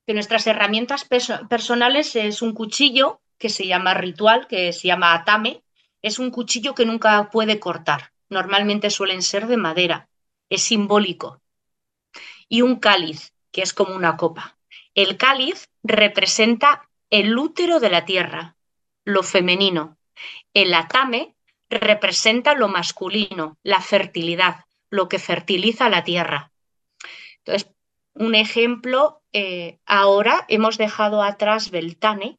Que 0.07 0.15
nuestras 0.15 0.47
herramientas 0.47 1.07
personales 1.49 2.17
es 2.17 2.43
un 2.43 2.55
cuchillo 2.55 3.21
que 3.39 3.49
se 3.49 3.67
llama 3.67 3.95
ritual, 3.95 4.47
que 4.47 4.73
se 4.73 4.89
llama 4.89 5.15
atame. 5.15 5.63
Es 6.01 6.19
un 6.19 6.31
cuchillo 6.31 6.75
que 6.75 6.87
nunca 6.87 7.31
puede 7.31 7.61
cortar. 7.61 8.13
Normalmente 8.29 8.91
suelen 8.91 9.23
ser 9.23 9.47
de 9.47 9.57
madera. 9.57 10.09
Es 10.49 10.63
simbólico. 10.63 11.41
Y 12.49 12.63
un 12.63 12.77
cáliz, 12.77 13.33
que 13.51 13.63
es 13.63 13.73
como 13.73 13.95
una 13.95 14.17
copa. 14.17 14.57
El 14.95 15.17
cáliz 15.17 15.69
representa 15.83 16.89
el 17.11 17.37
útero 17.39 17.81
de 17.81 17.91
la 17.91 18.05
tierra, 18.05 18.57
lo 19.05 19.23
femenino. 19.23 19.99
El 20.55 20.75
atame 20.75 21.35
representa 21.71 22.55
lo 22.55 22.69
masculino, 22.69 23.59
la 23.63 23.81
fertilidad, 23.81 24.65
lo 24.91 25.09
que 25.09 25.19
fertiliza 25.19 25.89
la 25.89 26.05
tierra. 26.05 26.53
Entonces, 27.39 27.71
un 28.15 28.35
ejemplo, 28.35 29.23
eh, 29.33 29.79
ahora 29.87 30.45
hemos 30.49 30.79
dejado 30.79 31.23
atrás 31.23 31.71
Beltane, 31.71 32.39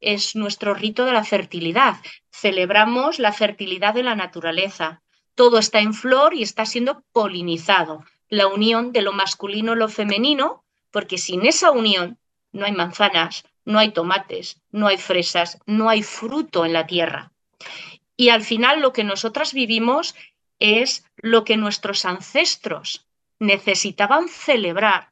es 0.00 0.34
nuestro 0.34 0.74
rito 0.74 1.04
de 1.04 1.12
la 1.12 1.24
fertilidad. 1.24 1.96
Celebramos 2.30 3.18
la 3.18 3.32
fertilidad 3.32 3.94
de 3.94 4.02
la 4.02 4.14
naturaleza. 4.14 5.02
Todo 5.34 5.58
está 5.58 5.80
en 5.80 5.94
flor 5.94 6.34
y 6.34 6.42
está 6.42 6.64
siendo 6.64 7.02
polinizado. 7.12 8.04
La 8.28 8.46
unión 8.46 8.92
de 8.92 9.02
lo 9.02 9.12
masculino 9.12 9.72
y 9.72 9.76
lo 9.76 9.88
femenino, 9.88 10.64
porque 10.90 11.18
sin 11.18 11.44
esa 11.44 11.70
unión 11.70 12.18
no 12.52 12.64
hay 12.64 12.72
manzanas, 12.72 13.44
no 13.64 13.78
hay 13.78 13.90
tomates, 13.90 14.60
no 14.70 14.86
hay 14.86 14.96
fresas, 14.96 15.58
no 15.66 15.90
hay 15.90 16.02
fruto 16.02 16.64
en 16.64 16.72
la 16.72 16.86
tierra. 16.86 17.32
Y 18.16 18.30
al 18.30 18.42
final 18.42 18.80
lo 18.80 18.92
que 18.92 19.04
nosotras 19.04 19.52
vivimos 19.52 20.14
es 20.58 21.04
lo 21.16 21.44
que 21.44 21.56
nuestros 21.56 22.04
ancestros 22.04 23.06
necesitaban 23.40 24.28
celebrar 24.28 25.10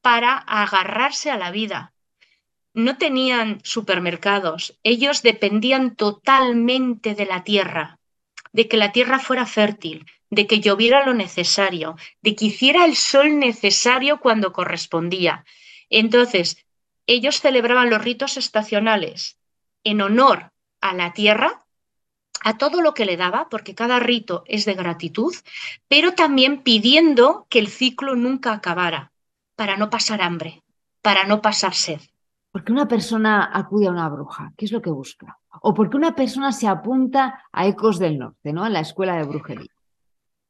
para 0.00 0.38
agarrarse 0.38 1.30
a 1.30 1.36
la 1.36 1.50
vida. 1.50 1.92
No 2.72 2.96
tenían 2.96 3.60
supermercados, 3.62 4.78
ellos 4.82 5.22
dependían 5.22 5.94
totalmente 5.94 7.14
de 7.14 7.26
la 7.26 7.44
tierra, 7.44 7.98
de 8.52 8.68
que 8.68 8.76
la 8.76 8.92
tierra 8.92 9.18
fuera 9.18 9.46
fértil, 9.46 10.06
de 10.30 10.46
que 10.46 10.60
lloviera 10.60 11.04
lo 11.04 11.14
necesario, 11.14 11.96
de 12.22 12.34
que 12.34 12.46
hiciera 12.46 12.84
el 12.84 12.96
sol 12.96 13.38
necesario 13.38 14.18
cuando 14.20 14.52
correspondía. 14.52 15.44
Entonces, 15.90 16.64
ellos 17.06 17.40
celebraban 17.40 17.90
los 17.90 18.02
ritos 18.02 18.36
estacionales 18.36 19.38
en 19.84 20.00
honor 20.00 20.52
a 20.80 20.94
la 20.94 21.12
tierra, 21.12 21.63
a 22.44 22.56
todo 22.56 22.80
lo 22.80 22.94
que 22.94 23.04
le 23.04 23.16
daba, 23.16 23.48
porque 23.48 23.74
cada 23.74 23.98
rito 23.98 24.44
es 24.46 24.64
de 24.64 24.74
gratitud, 24.74 25.34
pero 25.88 26.12
también 26.12 26.62
pidiendo 26.62 27.46
que 27.48 27.58
el 27.58 27.68
ciclo 27.68 28.14
nunca 28.14 28.52
acabara, 28.52 29.10
para 29.56 29.76
no 29.76 29.90
pasar 29.90 30.22
hambre, 30.22 30.62
para 31.02 31.24
no 31.24 31.42
pasar 31.42 31.74
sed. 31.74 32.00
¿Por 32.52 32.62
qué 32.62 32.70
una 32.70 32.86
persona 32.86 33.50
acude 33.52 33.88
a 33.88 33.90
una 33.90 34.08
bruja? 34.08 34.52
¿Qué 34.56 34.66
es 34.66 34.72
lo 34.72 34.80
que 34.80 34.90
busca? 34.90 35.38
¿O 35.60 35.74
por 35.74 35.90
qué 35.90 35.96
una 35.96 36.14
persona 36.14 36.52
se 36.52 36.68
apunta 36.68 37.42
a 37.50 37.66
Ecos 37.66 37.98
del 37.98 38.18
Norte, 38.18 38.52
¿no? 38.52 38.62
a 38.62 38.70
la 38.70 38.80
escuela 38.80 39.16
de 39.16 39.24
brujería? 39.24 39.70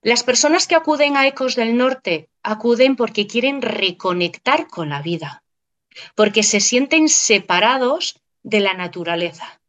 Las 0.03 0.23
personas 0.23 0.67
que 0.67 0.75
acuden 0.75 1.17
a 1.17 1.27
Ecos 1.27 1.55
del 1.55 1.79
Norte 1.79 2.29
acuden 2.43 2.97
porque 2.97 3.27
quieren 3.27 3.63
reconectar 3.63 4.67
con 4.67 4.91
la 4.91 5.01
vida 5.01 5.45
porque 6.15 6.43
se 6.43 6.61
sienten 6.61 7.09
separados 7.09 8.21
de 8.43 8.61
la 8.61 8.75
naturaleza 8.75 9.61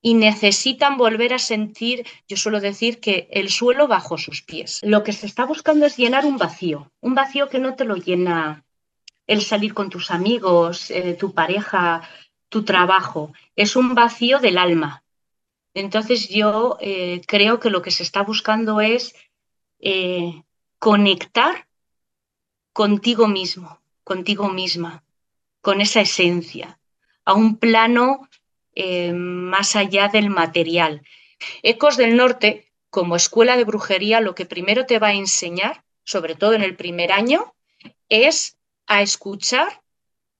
y 0.00 0.14
necesitan 0.14 0.96
volver 0.96 1.34
a 1.34 1.38
sentir, 1.38 2.06
yo 2.28 2.36
suelo 2.36 2.60
decir 2.60 3.00
que 3.00 3.28
el 3.32 3.50
suelo 3.50 3.88
bajo 3.88 4.16
sus 4.16 4.42
pies. 4.42 4.80
Lo 4.82 5.02
que 5.02 5.12
se 5.12 5.26
está 5.26 5.44
buscando 5.44 5.86
es 5.86 5.96
llenar 5.96 6.24
un 6.24 6.36
vacío, 6.36 6.92
un 7.00 7.14
vacío 7.14 7.48
que 7.48 7.58
no 7.58 7.74
te 7.74 7.84
lo 7.84 7.96
llena 7.96 8.64
el 9.26 9.42
salir 9.42 9.74
con 9.74 9.90
tus 9.90 10.10
amigos, 10.10 10.90
eh, 10.90 11.14
tu 11.14 11.34
pareja, 11.34 12.02
tu 12.48 12.64
trabajo, 12.64 13.32
es 13.56 13.76
un 13.76 13.94
vacío 13.94 14.38
del 14.38 14.56
alma. 14.56 15.02
Entonces 15.74 16.28
yo 16.28 16.78
eh, 16.80 17.20
creo 17.26 17.60
que 17.60 17.70
lo 17.70 17.82
que 17.82 17.90
se 17.90 18.02
está 18.02 18.22
buscando 18.22 18.80
es 18.80 19.14
eh, 19.80 20.42
conectar 20.78 21.68
contigo 22.72 23.28
mismo, 23.28 23.80
contigo 24.04 24.48
misma 24.48 25.04
con 25.60 25.80
esa 25.80 26.00
esencia, 26.00 26.78
a 27.24 27.34
un 27.34 27.58
plano 27.58 28.27
eh, 28.80 29.12
más 29.12 29.74
allá 29.74 30.06
del 30.06 30.30
material. 30.30 31.02
Ecos 31.64 31.96
del 31.96 32.16
Norte, 32.16 32.70
como 32.90 33.16
escuela 33.16 33.56
de 33.56 33.64
brujería, 33.64 34.20
lo 34.20 34.36
que 34.36 34.46
primero 34.46 34.86
te 34.86 35.00
va 35.00 35.08
a 35.08 35.14
enseñar, 35.14 35.82
sobre 36.04 36.36
todo 36.36 36.52
en 36.54 36.62
el 36.62 36.76
primer 36.76 37.10
año, 37.10 37.56
es 38.08 38.56
a 38.86 39.02
escuchar 39.02 39.82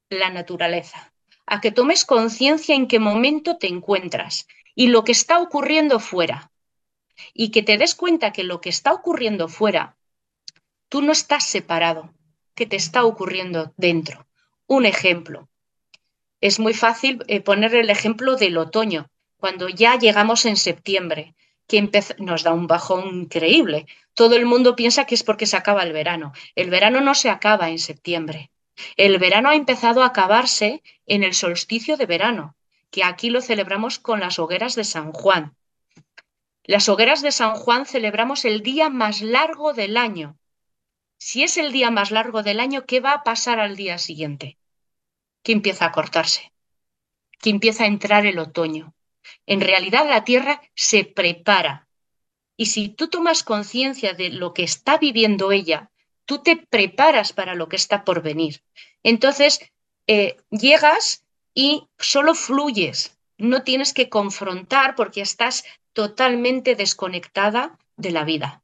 la 0.08 0.30
naturaleza, 0.30 1.12
a 1.46 1.60
que 1.60 1.72
tomes 1.72 2.04
conciencia 2.04 2.76
en 2.76 2.86
qué 2.86 3.00
momento 3.00 3.58
te 3.58 3.66
encuentras 3.66 4.46
y 4.76 4.86
lo 4.86 5.02
que 5.02 5.10
está 5.10 5.40
ocurriendo 5.40 5.98
fuera. 5.98 6.52
Y 7.34 7.50
que 7.50 7.64
te 7.64 7.76
des 7.76 7.96
cuenta 7.96 8.32
que 8.32 8.44
lo 8.44 8.60
que 8.60 8.68
está 8.68 8.92
ocurriendo 8.92 9.48
fuera, 9.48 9.96
tú 10.88 11.02
no 11.02 11.10
estás 11.10 11.44
separado, 11.44 12.14
que 12.54 12.66
te 12.66 12.76
está 12.76 13.04
ocurriendo 13.04 13.74
dentro. 13.76 14.28
Un 14.68 14.86
ejemplo. 14.86 15.47
Es 16.40 16.60
muy 16.60 16.74
fácil 16.74 17.24
eh, 17.26 17.40
poner 17.40 17.74
el 17.74 17.90
ejemplo 17.90 18.36
del 18.36 18.58
otoño, 18.58 19.10
cuando 19.36 19.68
ya 19.68 19.98
llegamos 19.98 20.44
en 20.46 20.56
septiembre, 20.56 21.34
que 21.66 21.90
nos 22.18 22.42
da 22.42 22.52
un 22.52 22.66
bajón 22.66 23.08
increíble. 23.14 23.86
Todo 24.14 24.36
el 24.36 24.46
mundo 24.46 24.76
piensa 24.76 25.04
que 25.04 25.14
es 25.14 25.22
porque 25.22 25.46
se 25.46 25.56
acaba 25.56 25.82
el 25.82 25.92
verano. 25.92 26.32
El 26.54 26.70
verano 26.70 27.00
no 27.00 27.14
se 27.14 27.30
acaba 27.30 27.70
en 27.70 27.78
septiembre. 27.78 28.50
El 28.96 29.18
verano 29.18 29.50
ha 29.50 29.54
empezado 29.56 30.02
a 30.02 30.06
acabarse 30.06 30.82
en 31.06 31.24
el 31.24 31.34
solsticio 31.34 31.96
de 31.96 32.06
verano, 32.06 32.56
que 32.90 33.04
aquí 33.04 33.30
lo 33.30 33.40
celebramos 33.40 33.98
con 33.98 34.20
las 34.20 34.38
hogueras 34.38 34.74
de 34.76 34.84
San 34.84 35.12
Juan. 35.12 35.56
Las 36.64 36.88
hogueras 36.88 37.22
de 37.22 37.32
San 37.32 37.54
Juan 37.54 37.86
celebramos 37.86 38.44
el 38.44 38.62
día 38.62 38.90
más 38.90 39.22
largo 39.22 39.72
del 39.72 39.96
año. 39.96 40.38
Si 41.18 41.42
es 41.42 41.56
el 41.56 41.72
día 41.72 41.90
más 41.90 42.10
largo 42.10 42.42
del 42.42 42.60
año, 42.60 42.86
¿qué 42.86 43.00
va 43.00 43.12
a 43.12 43.24
pasar 43.24 43.58
al 43.58 43.74
día 43.74 43.98
siguiente? 43.98 44.57
Que 45.42 45.52
empieza 45.52 45.86
a 45.86 45.92
cortarse, 45.92 46.52
que 47.40 47.50
empieza 47.50 47.84
a 47.84 47.88
entrar 47.88 48.26
el 48.26 48.38
otoño. 48.38 48.94
En 49.46 49.60
realidad 49.60 50.08
la 50.08 50.24
tierra 50.24 50.60
se 50.74 51.04
prepara. 51.04 51.88
Y 52.56 52.66
si 52.66 52.88
tú 52.88 53.08
tomas 53.08 53.42
conciencia 53.42 54.14
de 54.14 54.30
lo 54.30 54.52
que 54.52 54.64
está 54.64 54.98
viviendo 54.98 55.52
ella, 55.52 55.90
tú 56.24 56.42
te 56.42 56.56
preparas 56.56 57.32
para 57.32 57.54
lo 57.54 57.68
que 57.68 57.76
está 57.76 58.04
por 58.04 58.22
venir. 58.22 58.62
Entonces, 59.02 59.60
eh, 60.06 60.36
llegas 60.50 61.24
y 61.54 61.88
solo 61.98 62.34
fluyes, 62.34 63.18
no 63.38 63.62
tienes 63.62 63.94
que 63.94 64.08
confrontar 64.08 64.94
porque 64.94 65.20
estás 65.20 65.64
totalmente 65.92 66.74
desconectada 66.74 67.78
de 67.96 68.10
la 68.10 68.24
vida. 68.24 68.62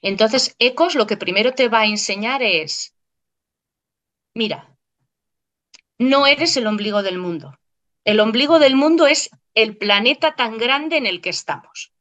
Entonces, 0.00 0.54
Ecos 0.58 0.94
lo 0.94 1.06
que 1.06 1.16
primero 1.16 1.52
te 1.52 1.68
va 1.68 1.80
a 1.80 1.86
enseñar 1.86 2.42
es, 2.42 2.94
mira, 4.34 4.71
no 6.02 6.26
eres 6.26 6.56
el 6.56 6.66
ombligo 6.66 7.02
del 7.02 7.18
mundo. 7.18 7.58
El 8.04 8.20
ombligo 8.20 8.58
del 8.58 8.76
mundo 8.76 9.06
es 9.06 9.30
el 9.54 9.76
planeta 9.76 10.34
tan 10.34 10.58
grande 10.58 10.96
en 10.96 11.06
el 11.06 11.20
que 11.20 11.30
estamos. 11.30 11.92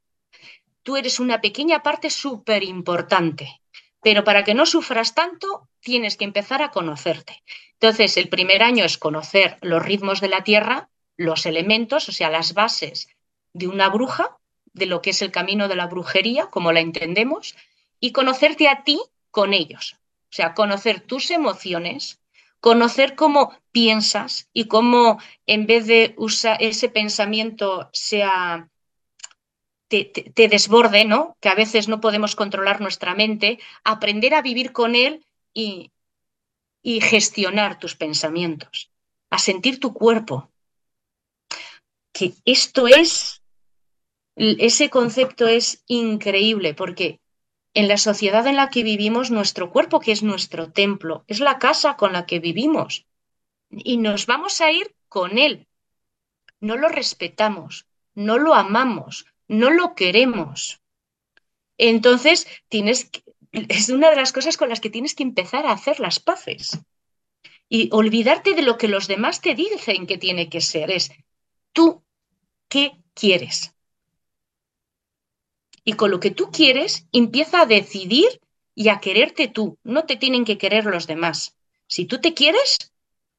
Tú 0.83 0.97
eres 0.97 1.19
una 1.19 1.41
pequeña 1.41 1.83
parte 1.83 2.09
súper 2.09 2.63
importante, 2.63 3.61
pero 4.01 4.23
para 4.23 4.43
que 4.43 4.53
no 4.53 4.65
sufras 4.65 5.13
tanto, 5.13 5.69
tienes 5.79 6.17
que 6.17 6.25
empezar 6.25 6.63
a 6.63 6.71
conocerte. 6.71 7.43
Entonces, 7.73 8.17
el 8.17 8.29
primer 8.29 8.63
año 8.63 8.83
es 8.83 8.97
conocer 8.97 9.57
los 9.61 9.83
ritmos 9.83 10.21
de 10.21 10.29
la 10.29 10.43
Tierra, 10.43 10.89
los 11.17 11.45
elementos, 11.45 12.09
o 12.09 12.11
sea, 12.11 12.29
las 12.29 12.53
bases 12.53 13.09
de 13.53 13.67
una 13.67 13.89
bruja, 13.89 14.37
de 14.73 14.85
lo 14.85 15.01
que 15.01 15.09
es 15.09 15.21
el 15.21 15.31
camino 15.31 15.67
de 15.67 15.75
la 15.75 15.87
brujería, 15.87 16.47
como 16.47 16.71
la 16.71 16.79
entendemos, 16.79 17.55
y 17.99 18.11
conocerte 18.11 18.69
a 18.69 18.83
ti 18.83 18.99
con 19.29 19.53
ellos. 19.53 19.97
O 20.31 20.33
sea, 20.33 20.53
conocer 20.53 21.01
tus 21.01 21.29
emociones, 21.29 22.20
conocer 22.61 23.15
cómo 23.15 23.53
piensas 23.71 24.49
y 24.53 24.67
cómo 24.67 25.19
en 25.45 25.65
vez 25.65 25.87
de 25.87 26.13
usar 26.17 26.57
ese 26.61 26.87
pensamiento 26.87 27.89
sea 27.91 28.69
te, 29.89 30.47
desborde, 30.47 31.03
¿no? 31.03 31.35
Que 31.41 31.49
a 31.49 31.55
veces 31.55 31.89
no 31.89 31.99
podemos 31.99 32.37
controlar 32.37 32.79
nuestra 32.79 33.13
mente, 33.13 33.59
aprender 33.83 34.33
a 34.33 34.41
vivir 34.41 34.71
con 34.71 34.95
él 34.95 35.25
y 35.53 35.91
gestionar 37.01 37.77
tus 37.77 37.95
pensamientos, 37.95 38.89
a 39.29 39.37
sentir 39.37 39.81
tu 39.81 39.93
cuerpo, 39.93 40.49
que 42.13 42.33
esto 42.45 42.87
es, 42.87 43.41
ese 44.35 44.89
concepto 44.89 45.47
es 45.47 45.83
increíble 45.87 46.73
porque 46.73 47.20
en 47.73 47.87
la 47.87 47.97
sociedad 47.97 48.45
en 48.47 48.55
la 48.55 48.69
que 48.69 48.83
vivimos, 48.83 49.31
nuestro 49.31 49.71
cuerpo, 49.71 49.99
que 49.99 50.11
es 50.11 50.23
nuestro 50.23 50.71
templo, 50.71 51.23
es 51.27 51.39
la 51.39 51.59
casa 51.59 51.95
con 51.95 52.13
la 52.13 52.25
que 52.25 52.39
vivimos 52.39 53.05
y 53.69 53.97
nos 53.97 54.25
vamos 54.25 54.61
a 54.61 54.71
ir 54.71 54.95
con 55.07 55.37
él. 55.37 55.67
No 56.59 56.75
lo 56.75 56.89
respetamos, 56.89 57.87
no 58.13 58.37
lo 58.37 58.53
amamos, 58.53 59.25
no 59.47 59.69
lo 59.71 59.95
queremos. 59.95 60.81
Entonces, 61.77 62.47
tienes 62.67 63.09
es 63.51 63.89
una 63.89 64.09
de 64.09 64.15
las 64.15 64.31
cosas 64.31 64.57
con 64.57 64.69
las 64.69 64.79
que 64.79 64.89
tienes 64.89 65.15
que 65.15 65.23
empezar 65.23 65.65
a 65.65 65.71
hacer 65.71 65.99
las 65.99 66.19
paces 66.19 66.79
y 67.69 67.89
olvidarte 67.91 68.53
de 68.53 68.61
lo 68.61 68.77
que 68.77 68.87
los 68.87 69.07
demás 69.07 69.41
te 69.41 69.55
dicen 69.55 70.07
que 70.07 70.17
tiene 70.17 70.49
que 70.49 70.61
ser. 70.61 70.91
Es 70.91 71.11
tú 71.73 72.03
qué 72.67 72.93
quieres. 73.13 73.73
Y 75.83 75.93
con 75.93 76.11
lo 76.11 76.19
que 76.19 76.31
tú 76.31 76.51
quieres, 76.51 77.07
empieza 77.11 77.61
a 77.61 77.65
decidir 77.65 78.41
y 78.75 78.89
a 78.89 78.99
quererte 78.99 79.47
tú. 79.47 79.77
No 79.83 80.05
te 80.05 80.15
tienen 80.15 80.45
que 80.45 80.57
querer 80.57 80.85
los 80.85 81.07
demás. 81.07 81.57
Si 81.87 82.05
tú 82.05 82.19
te 82.21 82.33
quieres, 82.33 82.93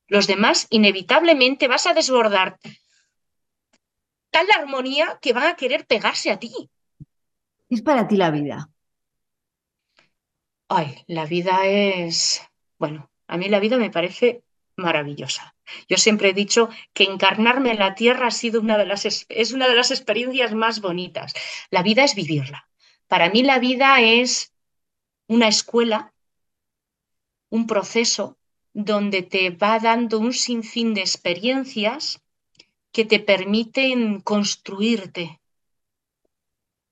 los 0.09 0.27
demás 0.27 0.67
inevitablemente 0.71 1.69
vas 1.69 1.87
a 1.87 1.95
desbordar 1.95 2.59
tal 4.33 4.47
armonía 4.59 5.19
que 5.21 5.33
van 5.33 5.45
a 5.45 5.57
querer 5.57 5.87
pegarse 5.87 6.31
a 6.31 6.39
ti. 6.39 6.53
¿Qué 7.69 7.75
es 7.77 7.83
para 7.83 8.09
ti 8.09 8.17
la 8.17 8.31
vida? 8.31 8.71
Ay, 10.69 11.05
la 11.07 11.27
vida 11.27 11.67
es, 11.67 12.43
bueno, 12.79 13.11
a 13.27 13.37
mí 13.37 13.49
la 13.49 13.61
vida 13.61 13.77
me 13.77 13.91
parece 13.91 14.43
maravillosa. 14.77 15.55
Yo 15.89 15.97
siempre 15.97 16.31
he 16.31 16.35
dicho 16.35 16.69
que 16.93 17.05
encarnarme 17.05 17.71
en 17.73 17.79
la 17.79 17.95
tierra 17.95 18.29
ha 18.29 18.31
sido 18.31 18.61
una 18.61 18.79
de 18.79 18.87
las, 18.87 19.05
es 19.05 19.53
una 19.53 19.69
de 19.69 19.77
las 19.77 19.91
experiencias 19.91 20.55
más 20.55 20.81
bonitas. 20.81 21.33
La 21.71 21.83
vida 21.83 22.05
es 22.05 22.15
vivirla. 22.15 22.69
Para 23.07 23.31
mí 23.31 23.43
la 23.43 23.59
vida 23.59 24.01
es 24.01 24.53
una 25.27 25.49
escuela, 25.49 26.13
un 27.51 27.67
proceso 27.67 28.39
donde 28.73 29.23
te 29.23 29.51
va 29.51 29.79
dando 29.79 30.19
un 30.19 30.33
sinfín 30.33 30.95
de 30.95 31.03
experiencias 31.03 32.23
que 32.91 33.05
te 33.05 33.21
permiten 33.21 34.21
construirte. 34.21 35.41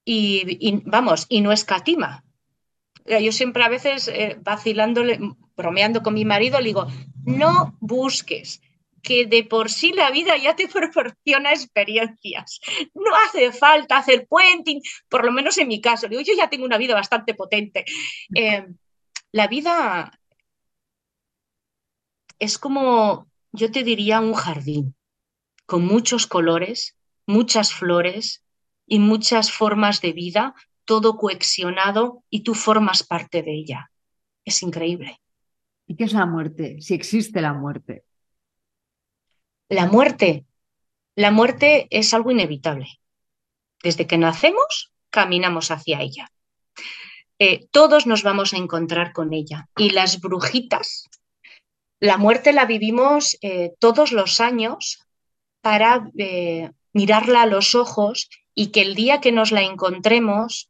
Y, 0.04 0.58
y 0.60 0.82
vamos, 0.84 1.26
y 1.28 1.40
no 1.40 1.52
escatima. 1.52 2.24
Yo 3.06 3.32
siempre 3.32 3.64
a 3.64 3.68
veces 3.68 4.08
eh, 4.08 4.36
vacilándole, 4.40 5.18
bromeando 5.56 6.02
con 6.02 6.14
mi 6.14 6.24
marido, 6.24 6.58
le 6.58 6.66
digo, 6.66 6.86
no 7.24 7.76
busques, 7.80 8.60
que 9.02 9.26
de 9.26 9.44
por 9.44 9.70
sí 9.70 9.92
la 9.92 10.10
vida 10.10 10.36
ya 10.36 10.54
te 10.56 10.68
proporciona 10.72 11.52
experiencias. 11.52 12.60
No 12.94 13.14
hace 13.26 13.52
falta 13.52 13.98
hacer 13.98 14.26
puenting, 14.28 14.80
por 15.08 15.24
lo 15.24 15.32
menos 15.32 15.58
en 15.58 15.68
mi 15.68 15.80
caso. 15.80 16.08
Yo 16.08 16.20
ya 16.20 16.48
tengo 16.48 16.64
una 16.64 16.78
vida 16.78 16.94
bastante 16.94 17.34
potente. 17.34 17.84
Eh, 18.34 18.66
la 19.32 19.46
vida 19.46 20.18
es 22.38 22.58
como, 22.58 23.28
yo 23.52 23.70
te 23.70 23.84
diría, 23.84 24.20
un 24.20 24.34
jardín 24.34 24.96
con 25.66 25.84
muchos 25.86 26.26
colores, 26.26 26.96
muchas 27.26 27.72
flores 27.72 28.44
y 28.86 28.98
muchas 28.98 29.52
formas 29.52 30.00
de 30.00 30.12
vida, 30.12 30.54
todo 30.90 31.16
coexionado 31.16 32.24
y 32.30 32.40
tú 32.40 32.52
formas 32.52 33.04
parte 33.04 33.44
de 33.44 33.54
ella. 33.54 33.92
Es 34.44 34.60
increíble. 34.64 35.20
¿Y 35.86 35.94
qué 35.94 36.02
es 36.02 36.12
la 36.12 36.26
muerte? 36.26 36.78
Si 36.80 36.94
existe 36.94 37.40
la 37.40 37.52
muerte. 37.52 38.02
La 39.68 39.86
muerte. 39.86 40.46
La 41.14 41.30
muerte 41.30 41.86
es 41.90 42.12
algo 42.12 42.32
inevitable. 42.32 42.88
Desde 43.80 44.08
que 44.08 44.18
nacemos, 44.18 44.92
caminamos 45.10 45.70
hacia 45.70 46.00
ella. 46.00 46.32
Eh, 47.38 47.68
todos 47.70 48.08
nos 48.08 48.24
vamos 48.24 48.52
a 48.52 48.56
encontrar 48.56 49.12
con 49.12 49.32
ella. 49.32 49.68
Y 49.76 49.90
las 49.90 50.20
brujitas, 50.20 51.08
la 52.00 52.16
muerte 52.16 52.52
la 52.52 52.64
vivimos 52.64 53.38
eh, 53.42 53.74
todos 53.78 54.10
los 54.10 54.40
años 54.40 55.06
para 55.60 56.10
eh, 56.18 56.72
mirarla 56.92 57.42
a 57.42 57.46
los 57.46 57.76
ojos 57.76 58.28
y 58.56 58.72
que 58.72 58.82
el 58.82 58.96
día 58.96 59.20
que 59.20 59.30
nos 59.30 59.52
la 59.52 59.62
encontremos 59.62 60.69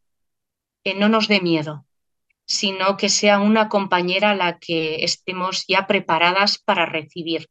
no 0.96 1.08
nos 1.08 1.28
dé 1.28 1.40
miedo, 1.40 1.84
sino 2.46 2.96
que 2.96 3.08
sea 3.08 3.40
una 3.40 3.68
compañera 3.68 4.30
a 4.30 4.34
la 4.34 4.58
que 4.58 5.04
estemos 5.04 5.64
ya 5.68 5.86
preparadas 5.86 6.58
para 6.58 6.86
recibir. 6.86 7.48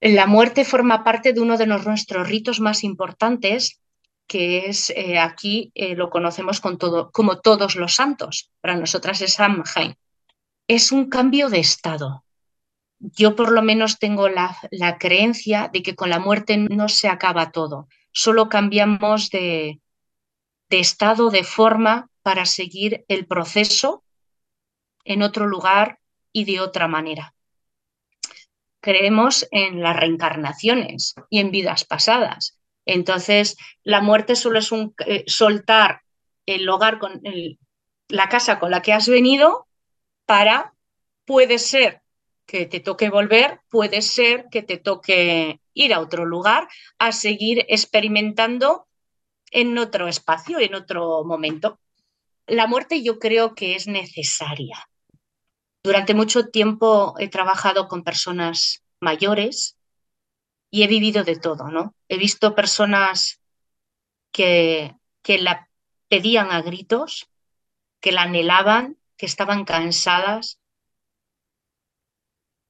La 0.00 0.26
muerte 0.26 0.64
forma 0.64 1.04
parte 1.04 1.32
de 1.32 1.40
uno 1.40 1.56
de 1.56 1.66
nuestros 1.66 2.28
ritos 2.28 2.58
más 2.58 2.82
importantes, 2.82 3.80
que 4.26 4.66
es 4.66 4.90
eh, 4.90 5.18
aquí 5.18 5.70
eh, 5.74 5.94
lo 5.94 6.10
conocemos 6.10 6.60
con 6.60 6.78
todo, 6.78 7.10
como 7.12 7.40
todos 7.40 7.76
los 7.76 7.94
santos. 7.94 8.50
Para 8.60 8.76
nosotras 8.76 9.20
es 9.20 9.34
Samhain. 9.34 9.94
Es 10.66 10.90
un 10.90 11.08
cambio 11.08 11.50
de 11.50 11.60
estado. 11.60 12.24
Yo 12.98 13.36
por 13.36 13.52
lo 13.52 13.62
menos 13.62 13.98
tengo 13.98 14.28
la, 14.28 14.56
la 14.70 14.96
creencia 14.96 15.68
de 15.72 15.82
que 15.82 15.94
con 15.94 16.08
la 16.08 16.18
muerte 16.18 16.56
no 16.56 16.88
se 16.88 17.08
acaba 17.08 17.50
todo, 17.50 17.88
solo 18.12 18.48
cambiamos 18.48 19.28
de, 19.30 19.80
de 20.72 20.80
estado, 20.80 21.28
de 21.28 21.44
forma 21.44 22.08
para 22.22 22.46
seguir 22.46 23.04
el 23.08 23.26
proceso 23.26 24.02
en 25.04 25.22
otro 25.22 25.46
lugar 25.46 25.98
y 26.32 26.46
de 26.46 26.60
otra 26.60 26.88
manera. 26.88 27.34
Creemos 28.80 29.46
en 29.50 29.82
las 29.82 29.94
reencarnaciones 29.94 31.14
y 31.28 31.40
en 31.40 31.50
vidas 31.50 31.84
pasadas. 31.84 32.58
Entonces, 32.86 33.58
la 33.82 34.00
muerte 34.00 34.34
solo 34.34 34.60
es 34.60 34.72
un 34.72 34.94
eh, 35.06 35.24
soltar 35.26 36.00
el 36.46 36.66
hogar 36.66 36.98
con 36.98 37.20
la 38.08 38.28
casa 38.30 38.58
con 38.58 38.70
la 38.70 38.80
que 38.80 38.94
has 38.94 39.08
venido 39.10 39.68
para, 40.24 40.72
puede 41.26 41.58
ser 41.58 42.00
que 42.46 42.64
te 42.64 42.80
toque 42.80 43.10
volver, 43.10 43.60
puede 43.68 44.00
ser 44.00 44.46
que 44.50 44.62
te 44.62 44.78
toque 44.78 45.60
ir 45.74 45.92
a 45.92 46.00
otro 46.00 46.24
lugar 46.24 46.66
a 46.98 47.12
seguir 47.12 47.66
experimentando 47.68 48.86
en 49.52 49.78
otro 49.78 50.08
espacio, 50.08 50.58
en 50.58 50.74
otro 50.74 51.22
momento 51.24 51.78
la 52.46 52.66
muerte 52.66 53.02
yo 53.02 53.18
creo 53.18 53.54
que 53.54 53.74
es 53.74 53.86
necesaria. 53.86 54.88
Durante 55.82 56.14
mucho 56.14 56.48
tiempo 56.48 57.14
he 57.18 57.28
trabajado 57.28 57.88
con 57.88 58.04
personas 58.04 58.84
mayores 59.00 59.76
y 60.70 60.82
he 60.82 60.86
vivido 60.86 61.24
de 61.24 61.36
todo, 61.36 61.68
¿no? 61.68 61.94
He 62.08 62.18
visto 62.18 62.54
personas 62.54 63.40
que, 64.30 64.94
la 65.26 65.68
pedían 66.08 66.50
a 66.50 66.62
gritos, 66.62 67.28
que 68.00 68.12
la 68.12 68.22
anhelaban, 68.22 68.96
que 69.16 69.26
estaban 69.26 69.64
cansadas. 69.64 70.58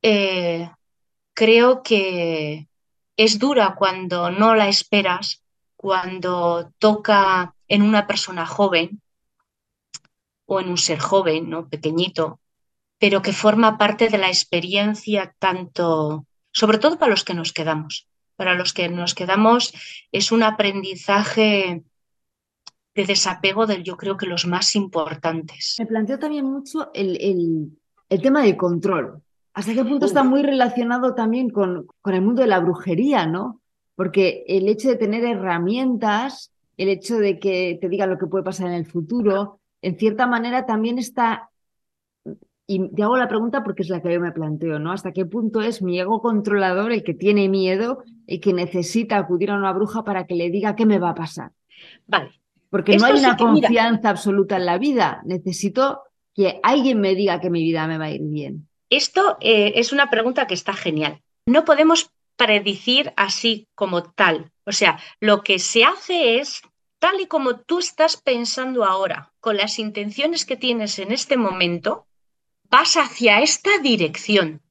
Eh, 0.03 0.71
creo 1.35 1.83
que 1.83 2.68
es 3.16 3.38
dura 3.38 3.75
cuando 3.77 4.31
no 4.31 4.55
la 4.55 4.68
esperas, 4.68 5.41
cuando 5.83 6.73
toca 6.79 7.57
en 7.66 7.83
una 7.83 8.07
persona 8.07 8.47
joven 8.47 9.03
o 10.47 10.61
en 10.61 10.68
un 10.68 10.79
ser 10.79 11.01
joven, 11.01 11.51
¿no? 11.51 11.68
pequeñito, 11.68 12.38
pero 13.01 13.21
que 13.21 13.33
forma 13.33 13.79
parte 13.79 14.09
de 14.09 14.16
la 14.16 14.29
experiencia 14.29 15.35
tanto, 15.40 16.25
sobre 16.53 16.79
todo 16.79 17.01
para 17.01 17.11
los 17.11 17.25
que 17.25 17.35
nos 17.35 17.53
quedamos. 17.53 18.07
Para 18.37 18.55
los 18.55 18.73
que 18.73 18.88
nos 18.88 19.16
quedamos 19.16 19.75
es 20.12 20.31
un 20.31 20.45
aprendizaje 20.45 21.83
de 22.95 23.05
desapego 23.05 23.66
del 23.66 23.83
yo 23.83 23.97
creo 23.97 24.16
que 24.16 24.27
los 24.27 24.47
más 24.47 24.77
importantes. 24.77 25.75
Me 25.81 25.87
planteo 25.87 26.21
también 26.21 26.45
mucho 26.45 26.92
el, 26.95 27.75
el, 28.09 28.23
tema 28.23 28.42
del 28.42 28.57
control. 28.57 29.21
¿Hasta 29.53 29.75
qué 29.75 29.85
punto 29.85 30.07
está 30.07 30.23
muy 30.23 30.45
relacionado 30.45 31.16
también 31.16 31.51
con, 31.51 31.88
con 32.01 32.14
el 32.14 32.23
mundo 32.23 32.42
de 32.42 32.49
la 32.49 32.61
brujería, 32.61 33.27
no? 33.27 33.62
Porque 33.94 34.44
el 34.46 34.68
hecho 34.68 34.88
de 34.88 34.96
tener 34.96 35.24
herramientas, 35.24 36.52
el 36.76 36.88
hecho 36.88 37.18
de 37.18 37.38
que 37.38 37.78
te 37.81 37.88
digan 37.88 38.11
lo 38.11 38.18
que 38.18 38.26
puede 38.26 38.44
pasar 38.44 38.68
en 38.68 38.74
el 38.74 38.87
futuro, 38.87 39.61
en 39.83 39.98
cierta 39.98 40.26
manera 40.26 40.64
también 40.64 40.98
está, 40.98 41.50
y 42.66 42.88
te 42.88 43.02
hago 43.02 43.16
la 43.16 43.28
pregunta 43.28 43.62
porque 43.62 43.83
es 43.83 43.88
la 43.88 44.00
que 44.00 44.12
yo 44.12 44.20
me 44.20 44.33
planteo, 44.33 44.78
¿no? 44.78 44.92
¿Hasta 44.92 45.12
qué 45.12 45.26
punto 45.26 45.61
es 45.61 45.83
mi 45.83 46.00
ego 46.00 46.22
controlador 46.22 46.92
el 46.92 47.02
que 47.02 47.14
tiene 47.14 47.48
miedo 47.48 48.02
y 48.26 48.40
que 48.40 48.52
necesita 48.52 49.18
acudir 49.18 49.50
a 49.50 49.57
una 49.57 49.72
bruja 49.72 50.05
para 50.05 50.26
que 50.26 50.35
le 50.35 50.50
diga 50.50 50.76
qué 50.76 50.87
me 50.87 50.98
va 50.98 51.11
a 51.11 51.14
pasar? 51.14 51.50
Vale. 52.07 52.31
Porque 52.70 52.96
no 52.96 53.05
hay 53.05 53.18
una 53.18 53.37
confianza 53.37 54.09
absoluta 54.09 54.57
en 54.57 54.64
la 54.64 54.78
vida. 54.78 55.20
Necesito 55.26 56.00
que 56.35 56.59
alguien 56.62 57.00
me 57.00 57.14
diga 57.14 57.40
que 57.40 57.50
mi 57.50 57.62
vida 57.62 57.87
me 57.87 57.98
va 57.98 58.07
a 58.07 58.11
ir 58.11 58.22
bien. 58.22 58.66
Esto 58.88 59.37
eh, 59.40 59.72
es 59.76 59.92
una 59.92 60.09
pregunta 60.09 60.46
que 60.46 60.55
está 60.55 60.72
genial. 60.72 61.20
No 61.44 61.64
podemos 61.66 62.11
predecir 62.44 63.12
así 63.16 63.68
como 63.74 64.02
tal. 64.12 64.52
O 64.64 64.72
sea, 64.72 64.98
lo 65.20 65.42
que 65.42 65.59
se 65.59 65.85
hace 65.85 66.38
es 66.38 66.62
tal 66.98 67.20
y 67.20 67.26
como 67.26 67.61
tú 67.61 67.78
estás 67.78 68.16
pensando 68.16 68.85
ahora, 68.85 69.33
con 69.40 69.57
las 69.57 69.78
intenciones 69.78 70.44
que 70.44 70.57
tienes 70.57 70.98
en 70.98 71.12
este 71.12 71.37
momento, 71.37 72.07
vas 72.70 72.96
hacia 72.96 73.40
esta 73.40 73.78
dirección. 73.78 74.62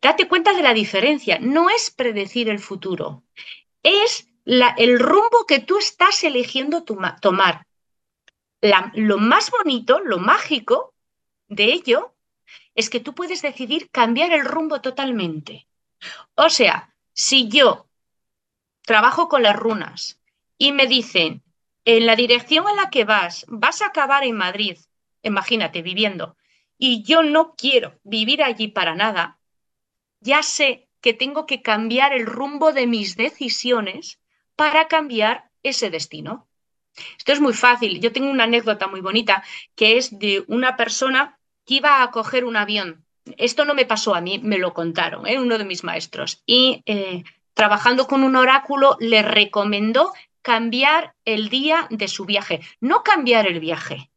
Date 0.00 0.26
cuenta 0.26 0.52
de 0.52 0.62
la 0.62 0.74
diferencia. 0.74 1.38
No 1.38 1.70
es 1.70 1.90
predecir 1.90 2.48
el 2.48 2.58
futuro, 2.58 3.22
es 3.82 4.28
el 4.44 4.98
rumbo 4.98 5.46
que 5.46 5.60
tú 5.60 5.78
estás 5.78 6.24
eligiendo 6.24 6.82
tomar. 6.84 7.66
lo 8.94 9.18
más 9.18 9.50
bonito, 9.50 10.00
lo 10.00 10.18
mágico 10.18 10.94
de 11.48 11.64
ello, 11.66 12.14
es 12.74 12.90
que 12.90 13.00
tú 13.00 13.14
puedes 13.14 13.42
decidir 13.42 13.90
cambiar 13.90 14.32
el 14.32 14.44
rumbo 14.44 14.80
totalmente. 14.80 15.67
O 16.34 16.48
sea, 16.50 16.94
si 17.12 17.48
yo 17.48 17.88
trabajo 18.82 19.28
con 19.28 19.42
las 19.42 19.56
runas, 19.56 20.20
y 20.56 20.72
me 20.72 20.86
dicen, 20.86 21.42
en 21.84 22.06
la 22.06 22.16
dirección 22.16 22.68
en 22.68 22.76
la 22.76 22.90
que 22.90 23.04
vas, 23.04 23.44
vas 23.48 23.82
a 23.82 23.86
acabar 23.86 24.24
en 24.24 24.36
Madrid, 24.36 24.78
imagínate, 25.22 25.82
viviendo, 25.82 26.36
y 26.76 27.02
yo 27.02 27.22
no 27.22 27.54
quiero 27.56 27.98
vivir 28.02 28.42
allí 28.42 28.68
para 28.68 28.94
nada, 28.94 29.38
ya 30.20 30.42
sé 30.42 30.88
que 31.00 31.12
tengo 31.12 31.46
que 31.46 31.62
cambiar 31.62 32.12
el 32.12 32.26
rumbo 32.26 32.72
de 32.72 32.86
mis 32.86 33.16
decisiones 33.16 34.20
para 34.56 34.88
cambiar 34.88 35.50
ese 35.62 35.90
destino. 35.90 36.48
Esto 37.16 37.32
es 37.32 37.40
muy 37.40 37.52
fácil. 37.52 38.00
Yo 38.00 38.12
tengo 38.12 38.30
una 38.30 38.44
anécdota 38.44 38.88
muy 38.88 39.00
bonita 39.00 39.44
que 39.76 39.96
es 39.98 40.18
de 40.18 40.44
una 40.48 40.76
persona 40.76 41.38
que 41.64 41.74
iba 41.74 42.02
a 42.02 42.10
coger 42.10 42.44
un 42.44 42.56
avión. 42.56 43.06
Esto 43.36 43.64
no 43.64 43.74
me 43.74 43.86
pasó 43.86 44.14
a 44.14 44.20
mí, 44.20 44.38
me 44.38 44.58
lo 44.58 44.72
contaron, 44.72 45.26
¿eh? 45.26 45.38
uno 45.38 45.58
de 45.58 45.64
mis 45.64 45.84
maestros. 45.84 46.42
Y 46.46 46.82
eh, 46.86 47.24
trabajando 47.54 48.06
con 48.06 48.22
un 48.22 48.36
oráculo 48.36 48.96
le 49.00 49.22
recomendó 49.22 50.12
cambiar 50.42 51.14
el 51.24 51.48
día 51.48 51.86
de 51.90 52.08
su 52.08 52.24
viaje, 52.24 52.60
no 52.80 53.02
cambiar 53.02 53.46
el 53.46 53.60
viaje. 53.60 54.10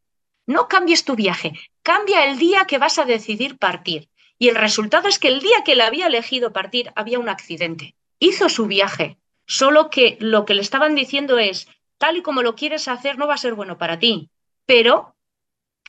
No 0.47 0.67
cambies 0.67 1.05
tu 1.05 1.15
viaje, 1.15 1.53
cambia 1.83 2.25
el 2.25 2.37
día 2.37 2.65
que 2.65 2.77
vas 2.77 2.97
a 2.97 3.05
decidir 3.05 3.57
partir. 3.57 4.09
Y 4.37 4.49
el 4.49 4.55
resultado 4.55 5.07
es 5.07 5.19
que 5.19 5.27
el 5.27 5.39
día 5.39 5.63
que 5.63 5.75
le 5.75 5.83
había 5.83 6.07
elegido 6.07 6.51
partir 6.51 6.91
había 6.95 7.19
un 7.19 7.29
accidente. 7.29 7.95
Hizo 8.19 8.49
su 8.49 8.65
viaje, 8.65 9.17
solo 9.45 9.89
que 9.89 10.17
lo 10.19 10.45
que 10.45 10.53
le 10.53 10.61
estaban 10.61 10.95
diciendo 10.95 11.37
es, 11.37 11.67
tal 11.97 12.17
y 12.17 12.21
como 12.21 12.41
lo 12.41 12.55
quieres 12.55 12.87
hacer 12.87 13.17
no 13.17 13.27
va 13.27 13.35
a 13.35 13.37
ser 13.37 13.53
bueno 13.53 13.77
para 13.77 13.99
ti, 13.99 14.29
pero 14.65 15.15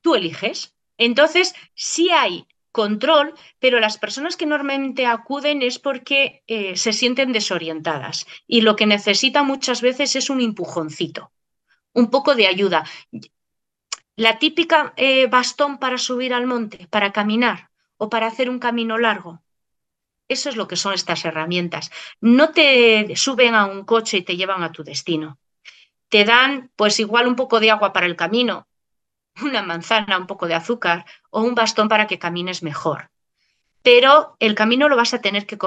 tú 0.03 0.15
eliges. 0.15 0.75
Entonces, 0.99 1.55
sí 1.75 2.11
hay 2.11 2.47
control, 2.73 3.35
pero 3.61 3.79
las 3.79 3.99
personas 3.99 4.37
que 4.37 4.47
normalmente 4.47 5.07
acuden 5.07 5.63
es 5.63 5.79
porque 5.79 6.43
eh, 6.47 6.77
se 6.77 6.93
sienten 6.93 7.33
desorientadas 7.33 8.27
y 8.47 8.63
lo 8.63 8.75
que 8.75 8.87
necesitan 8.87 9.47
muchas 9.47 9.83
veces 9.83 10.17
es 10.17 10.31
un 10.31 10.41
empujoncito, 10.41 11.31
un 11.93 12.11
poco 12.11 12.35
de 12.35 12.47
ayuda. 12.47 12.85
La 14.17 14.39
típica 14.39 14.95
eh, 14.97 15.27
bastón 15.27 15.79
para 15.79 15.99
subir 15.99 16.35
al 16.35 16.47
monte, 16.47 16.89
para 16.89 17.13
caminar 17.13 17.71
o 17.99 18.09
para 18.09 18.27
hacer 18.27 18.51
un 18.51 18.59
camino 18.59 18.99
largo. 18.99 19.43
Eso 20.29 20.49
es 20.49 20.57
lo 20.57 20.67
que 20.67 20.77
son 20.77 20.95
estas 20.95 21.25
herramientas. 21.27 21.91
No 22.21 22.53
te 22.53 23.15
suben 23.17 23.55
a 23.55 23.67
un 23.67 23.85
coche 23.85 24.19
y 24.19 24.23
te 24.23 24.37
llevan 24.37 24.63
a 24.63 24.73
tu 24.73 24.83
destino. 24.83 25.39
Te 26.09 26.25
dan, 26.25 26.71
pues 26.77 27.01
igual 27.01 27.27
un 27.27 27.37
poco 27.37 27.61
de 27.61 27.71
agua 27.71 27.93
para 27.93 28.07
el 28.07 28.17
camino, 28.17 28.67
una 29.41 29.63
manzana, 29.63 30.19
un 30.19 30.27
poco 30.27 30.47
de 30.47 30.55
azúcar 30.55 31.07
o 31.31 31.43
un 31.43 31.55
bastón 31.55 31.89
para 31.89 32.07
que 32.07 32.19
camines 32.19 32.63
mejor. 32.63 33.11
Pero 33.83 34.37
el 34.39 34.55
camino 34.55 34.89
lo 34.89 34.97
vas 34.97 35.15
a 35.15 35.21
tener 35.21 35.47
que 35.47 35.59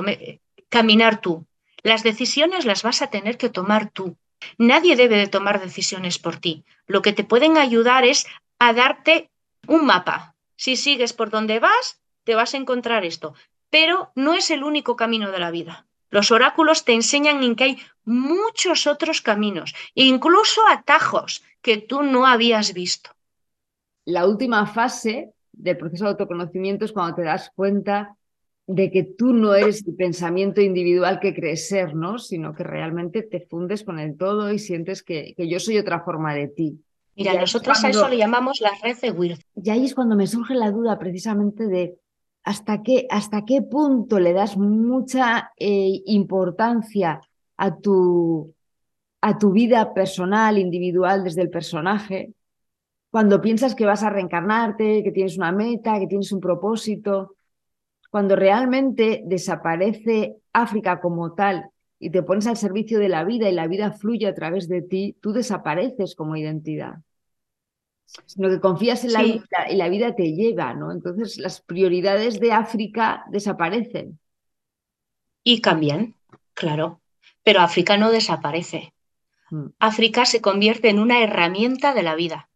caminar 0.69 1.21
tú. 1.21 1.45
Las 1.81 2.03
decisiones 2.03 2.65
las 2.65 2.83
vas 2.83 3.01
a 3.01 3.07
tener 3.07 3.37
que 3.37 3.49
tomar 3.49 3.89
tú. 3.89 4.17
Nadie 4.57 4.95
debe 4.95 5.17
de 5.17 5.27
tomar 5.27 5.59
decisiones 5.59 6.19
por 6.19 6.37
ti. 6.37 6.63
Lo 6.87 7.01
que 7.01 7.13
te 7.13 7.23
pueden 7.23 7.57
ayudar 7.57 8.05
es 8.05 8.27
a 8.59 8.73
darte 8.73 9.29
un 9.67 9.85
mapa. 9.85 10.35
Si 10.55 10.75
sigues 10.75 11.13
por 11.13 11.29
donde 11.29 11.59
vas, 11.59 11.99
te 12.23 12.35
vas 12.35 12.53
a 12.53 12.57
encontrar 12.57 13.05
esto. 13.05 13.33
Pero 13.69 14.11
no 14.15 14.33
es 14.33 14.51
el 14.51 14.63
único 14.63 14.95
camino 14.95 15.31
de 15.31 15.39
la 15.39 15.51
vida. 15.51 15.85
Los 16.09 16.31
oráculos 16.31 16.85
te 16.85 16.93
enseñan 16.93 17.43
en 17.43 17.55
que 17.55 17.63
hay 17.65 17.81
muchos 18.05 18.87
otros 18.87 19.21
caminos, 19.21 19.75
incluso 19.95 20.65
atajos 20.67 21.43
que 21.61 21.77
tú 21.77 22.03
no 22.03 22.25
habías 22.25 22.73
visto 22.73 23.14
la 24.05 24.27
última 24.27 24.65
fase 24.65 25.33
del 25.51 25.77
proceso 25.77 26.05
de 26.05 26.11
autoconocimiento 26.11 26.85
es 26.85 26.91
cuando 26.91 27.15
te 27.15 27.23
das 27.23 27.51
cuenta 27.55 28.15
de 28.67 28.89
que 28.89 29.03
tú 29.03 29.33
no 29.33 29.53
eres 29.53 29.85
el 29.85 29.95
pensamiento 29.95 30.59
individual 30.61 31.19
que 31.19 31.35
crees 31.35 31.67
ser, 31.67 31.95
¿no? 31.95 32.17
Sino 32.17 32.55
que 32.55 32.63
realmente 32.63 33.21
te 33.21 33.41
fundes 33.41 33.83
con 33.83 33.99
el 33.99 34.17
todo 34.17 34.51
y 34.51 34.59
sientes 34.59 35.03
que, 35.03 35.35
yo 35.37 35.59
soy 35.59 35.77
otra 35.77 36.01
forma 36.03 36.33
de 36.33 36.47
ti. 36.47 36.79
Mira, 37.15 37.39
nosotros 37.39 37.83
a 37.83 37.89
eso 37.89 38.09
le 38.09 38.17
llamamos 38.17 38.59
la 38.61 38.71
red 38.81 38.97
de 38.99 39.11
Wirth. 39.11 39.41
Y 39.55 39.69
ahí 39.69 39.85
es 39.85 39.95
cuando 39.95 40.15
me 40.15 40.27
surge 40.27 40.55
la 40.55 40.71
duda 40.71 40.97
precisamente 40.99 41.67
de 41.67 41.95
hasta 42.43 42.83
qué, 42.83 43.07
hasta 43.09 43.45
qué 43.45 43.61
punto 43.61 44.19
le 44.19 44.33
das 44.33 44.57
mucha 44.57 45.51
eh, 45.57 46.01
importancia 46.05 47.21
a 47.57 47.75
tu, 47.77 48.53
a 49.21 49.37
tu 49.37 49.51
vida 49.51 49.93
personal, 49.93 50.57
individual, 50.57 51.23
desde 51.23 51.41
el 51.41 51.49
personaje, 51.49 52.33
cuando 53.15 53.39
piensas 53.39 53.75
que 53.75 53.85
vas 53.85 54.03
a 54.03 54.09
reencarnarte, 54.09 55.01
que 55.01 55.13
tienes 55.13 55.37
una 55.37 55.53
meta, 55.53 55.97
que 55.99 56.07
tienes 56.07 56.33
un 56.33 56.41
propósito, 56.41 57.37
cuando 58.11 58.35
realmente 58.35 59.21
desaparece 59.23 60.35
África 60.51 60.99
como 60.99 61.33
tal 61.33 61.69
y 61.97 62.09
te 62.09 62.23
pones 62.23 62.45
al 62.45 62.57
servicio 62.57 62.99
de 62.99 63.07
la 63.07 63.23
vida 63.23 63.49
y 63.49 63.53
la 63.53 63.67
vida 63.67 63.93
fluye 63.93 64.27
a 64.27 64.33
través 64.33 64.67
de 64.67 64.81
ti, 64.81 65.15
tú 65.21 65.31
desapareces 65.31 66.13
como 66.13 66.35
identidad. 66.35 66.95
Sino 68.25 68.49
que 68.49 68.59
confías 68.59 69.05
en 69.05 69.13
la 69.13 69.23
vida 69.23 69.45
y 69.69 69.77
la 69.77 69.87
vida 69.87 70.13
te 70.13 70.33
lleva, 70.33 70.73
¿no? 70.73 70.91
Entonces 70.91 71.37
las 71.37 71.61
prioridades 71.61 72.41
de 72.41 72.51
África 72.51 73.23
desaparecen. 73.31 74.19
Y 75.41 75.61
cambian, 75.61 76.15
claro. 76.53 76.99
Pero 77.43 77.61
África 77.61 77.95
no 77.95 78.11
desaparece. 78.11 78.93
Mm. 79.51 79.67
África 79.79 80.25
se 80.25 80.41
convierte 80.41 80.89
en 80.89 80.99
una 80.99 81.23
herramienta 81.23 81.93
de 81.93 82.03
la 82.03 82.15
vida 82.15 82.49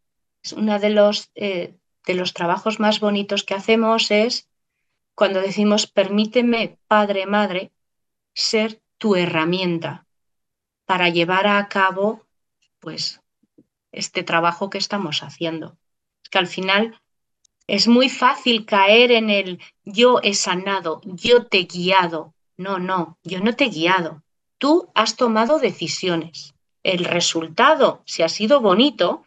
uno 0.56 0.78
de 0.78 0.90
los, 0.90 1.30
eh, 1.34 1.74
de 2.06 2.14
los 2.14 2.32
trabajos 2.32 2.80
más 2.80 3.00
bonitos 3.00 3.44
que 3.44 3.54
hacemos 3.54 4.10
es 4.10 4.48
cuando 5.14 5.40
decimos, 5.40 5.86
permíteme, 5.86 6.78
padre, 6.88 7.26
madre, 7.26 7.72
ser 8.34 8.80
tu 8.96 9.16
herramienta 9.16 10.06
para 10.86 11.08
llevar 11.08 11.46
a 11.46 11.68
cabo, 11.68 12.26
pues, 12.78 13.20
este 13.92 14.22
trabajo 14.22 14.70
que 14.70 14.78
estamos 14.78 15.22
haciendo. 15.22 15.76
Que 16.30 16.38
al 16.38 16.46
final 16.46 16.98
es 17.66 17.86
muy 17.86 18.08
fácil 18.08 18.64
caer 18.64 19.12
en 19.12 19.30
el 19.30 19.60
yo 19.84 20.20
he 20.22 20.34
sanado, 20.34 21.00
yo 21.04 21.46
te 21.46 21.58
he 21.58 21.64
guiado. 21.64 22.34
No, 22.56 22.78
no, 22.78 23.18
yo 23.22 23.40
no 23.40 23.54
te 23.54 23.64
he 23.64 23.70
guiado. 23.70 24.22
Tú 24.58 24.90
has 24.94 25.16
tomado 25.16 25.58
decisiones 25.58 26.54
el 26.82 27.04
resultado, 27.04 28.02
si 28.06 28.22
ha 28.22 28.28
sido 28.28 28.60
bonito, 28.60 29.24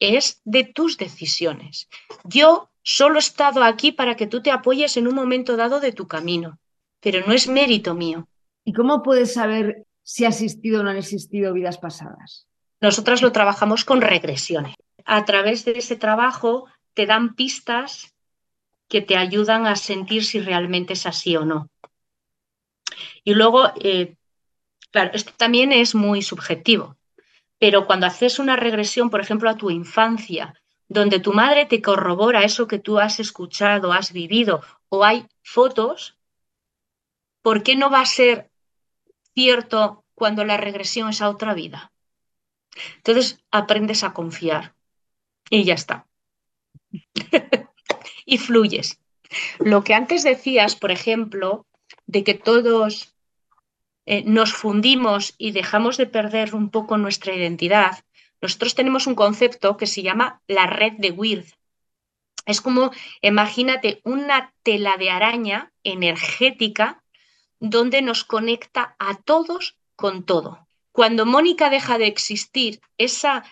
es 0.00 0.40
de 0.44 0.64
tus 0.64 0.96
decisiones. 0.98 1.88
Yo 2.24 2.70
solo 2.82 3.16
he 3.16 3.18
estado 3.18 3.62
aquí 3.62 3.92
para 3.92 4.16
que 4.16 4.26
tú 4.26 4.42
te 4.42 4.50
apoyes 4.50 4.96
en 4.96 5.08
un 5.08 5.14
momento 5.14 5.56
dado 5.56 5.80
de 5.80 5.92
tu 5.92 6.06
camino, 6.06 6.58
pero 7.00 7.26
no 7.26 7.32
es 7.32 7.48
mérito 7.48 7.94
mío. 7.94 8.28
¿Y 8.64 8.72
cómo 8.72 9.02
puedes 9.02 9.34
saber 9.34 9.86
si 10.02 10.24
ha 10.24 10.28
existido 10.28 10.80
o 10.80 10.82
no 10.82 10.90
han 10.90 10.96
existido 10.96 11.52
vidas 11.52 11.78
pasadas? 11.78 12.46
Nosotras 12.80 13.22
lo 13.22 13.32
trabajamos 13.32 13.84
con 13.84 14.00
regresiones. 14.00 14.74
A 15.04 15.24
través 15.24 15.64
de 15.64 15.72
ese 15.72 15.96
trabajo 15.96 16.66
te 16.94 17.06
dan 17.06 17.34
pistas 17.34 18.14
que 18.88 19.02
te 19.02 19.16
ayudan 19.16 19.66
a 19.66 19.76
sentir 19.76 20.24
si 20.24 20.40
realmente 20.40 20.92
es 20.92 21.06
así 21.06 21.36
o 21.36 21.44
no. 21.44 21.68
Y 23.24 23.34
luego, 23.34 23.72
eh, 23.82 24.16
claro, 24.90 25.10
esto 25.12 25.32
también 25.36 25.72
es 25.72 25.94
muy 25.94 26.22
subjetivo, 26.22 26.96
pero 27.58 27.86
cuando 27.86 28.06
haces 28.06 28.38
una 28.38 28.56
regresión, 28.56 29.10
por 29.10 29.20
ejemplo, 29.20 29.48
a 29.48 29.56
tu 29.56 29.70
infancia, 29.70 30.54
donde 30.88 31.20
tu 31.20 31.32
madre 31.32 31.66
te 31.66 31.82
corrobora 31.82 32.44
eso 32.44 32.68
que 32.68 32.78
tú 32.78 32.98
has 32.98 33.18
escuchado, 33.18 33.92
has 33.92 34.12
vivido, 34.12 34.62
o 34.88 35.04
hay 35.04 35.26
fotos, 35.42 36.16
¿por 37.42 37.62
qué 37.62 37.76
no 37.76 37.90
va 37.90 38.00
a 38.00 38.06
ser 38.06 38.50
cierto 39.34 40.04
cuando 40.14 40.44
la 40.44 40.56
regresión 40.56 41.08
es 41.08 41.22
a 41.22 41.28
otra 41.28 41.54
vida? 41.54 41.92
Entonces 42.96 43.42
aprendes 43.50 44.04
a 44.04 44.12
confiar 44.12 44.74
y 45.50 45.64
ya 45.64 45.74
está. 45.74 46.06
y 48.26 48.38
fluyes. 48.38 49.00
Lo 49.58 49.82
que 49.82 49.94
antes 49.94 50.22
decías, 50.22 50.76
por 50.76 50.90
ejemplo, 50.90 51.66
de 52.06 52.22
que 52.22 52.34
todos 52.34 53.15
eh, 54.06 54.22
nos 54.24 54.52
fundimos 54.52 55.34
y 55.36 55.50
dejamos 55.50 55.96
de 55.96 56.06
perder 56.06 56.54
un 56.54 56.70
poco 56.70 56.96
nuestra 56.96 57.34
identidad, 57.34 58.04
nosotros 58.40 58.74
tenemos 58.74 59.06
un 59.06 59.14
concepto 59.14 59.76
que 59.76 59.86
se 59.86 60.02
llama 60.02 60.40
la 60.46 60.66
red 60.66 60.92
de 60.98 61.10
Wirth. 61.10 61.54
Es 62.44 62.60
como, 62.60 62.92
imagínate, 63.20 64.00
una 64.04 64.52
tela 64.62 64.96
de 64.96 65.10
araña 65.10 65.72
energética 65.82 67.02
donde 67.58 68.02
nos 68.02 68.24
conecta 68.24 68.94
a 68.98 69.16
todos 69.16 69.76
con 69.96 70.24
todo. 70.24 70.68
Cuando 70.92 71.26
Mónica 71.26 71.68
deja 71.70 71.98
de 71.98 72.06
existir, 72.06 72.80
esa, 72.98 73.44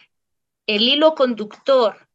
el 0.66 0.82
hilo 0.82 1.14
conductor 1.14 2.06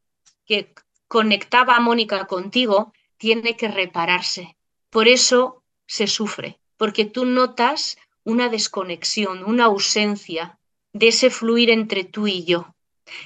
que 0.46 0.74
conectaba 1.08 1.76
a 1.76 1.82
Mónica 1.82 2.26
contigo 2.26 2.94
tiene 3.18 3.58
que 3.58 3.68
repararse. 3.68 4.56
Por 4.90 5.08
eso 5.08 5.64
se 5.86 6.08
sufre, 6.08 6.60
porque 6.78 7.04
tú 7.06 7.26
notas 7.26 7.98
una 8.30 8.50
desconexión, 8.50 9.44
una 9.44 9.66
ausencia 9.66 10.60
de 10.94 11.08
ese 11.08 11.30
fluir 11.30 11.70
entre 11.70 12.04
tú 12.04 12.28
y 12.28 12.44
yo. 12.44 12.76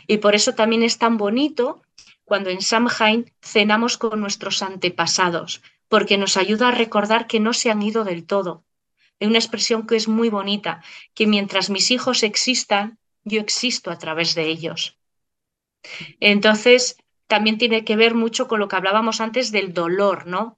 Y 0.08 0.18
por 0.18 0.34
eso 0.34 0.56
también 0.56 0.82
es 0.82 0.98
tan 0.98 1.18
bonito 1.18 1.82
cuando 2.24 2.50
en 2.50 2.62
Samhain 2.62 3.32
cenamos 3.42 3.98
con 3.98 4.22
nuestros 4.22 4.62
antepasados, 4.62 5.62
porque 5.90 6.18
nos 6.18 6.38
ayuda 6.38 6.70
a 6.70 6.72
recordar 6.72 7.28
que 7.28 7.40
no 7.40 7.54
se 7.54 7.70
han 7.70 7.82
ido 7.82 8.04
del 8.06 8.26
todo. 8.26 8.64
Hay 9.20 9.28
una 9.28 9.40
expresión 9.40 9.86
que 9.86 9.96
es 9.96 10.08
muy 10.08 10.30
bonita, 10.30 10.82
que 11.14 11.28
mientras 11.28 11.70
mis 11.70 11.92
hijos 11.92 12.24
existan, 12.24 12.98
yo 13.24 13.42
existo 13.42 13.92
a 13.92 13.98
través 13.98 14.36
de 14.36 14.48
ellos. 14.48 14.98
Entonces, 16.20 16.98
también 17.28 17.58
tiene 17.58 17.84
que 17.84 17.96
ver 17.96 18.16
mucho 18.16 18.48
con 18.48 18.60
lo 18.60 18.68
que 18.68 18.76
hablábamos 18.76 19.20
antes 19.20 19.52
del 19.52 19.74
dolor, 19.74 20.28
¿no? 20.28 20.58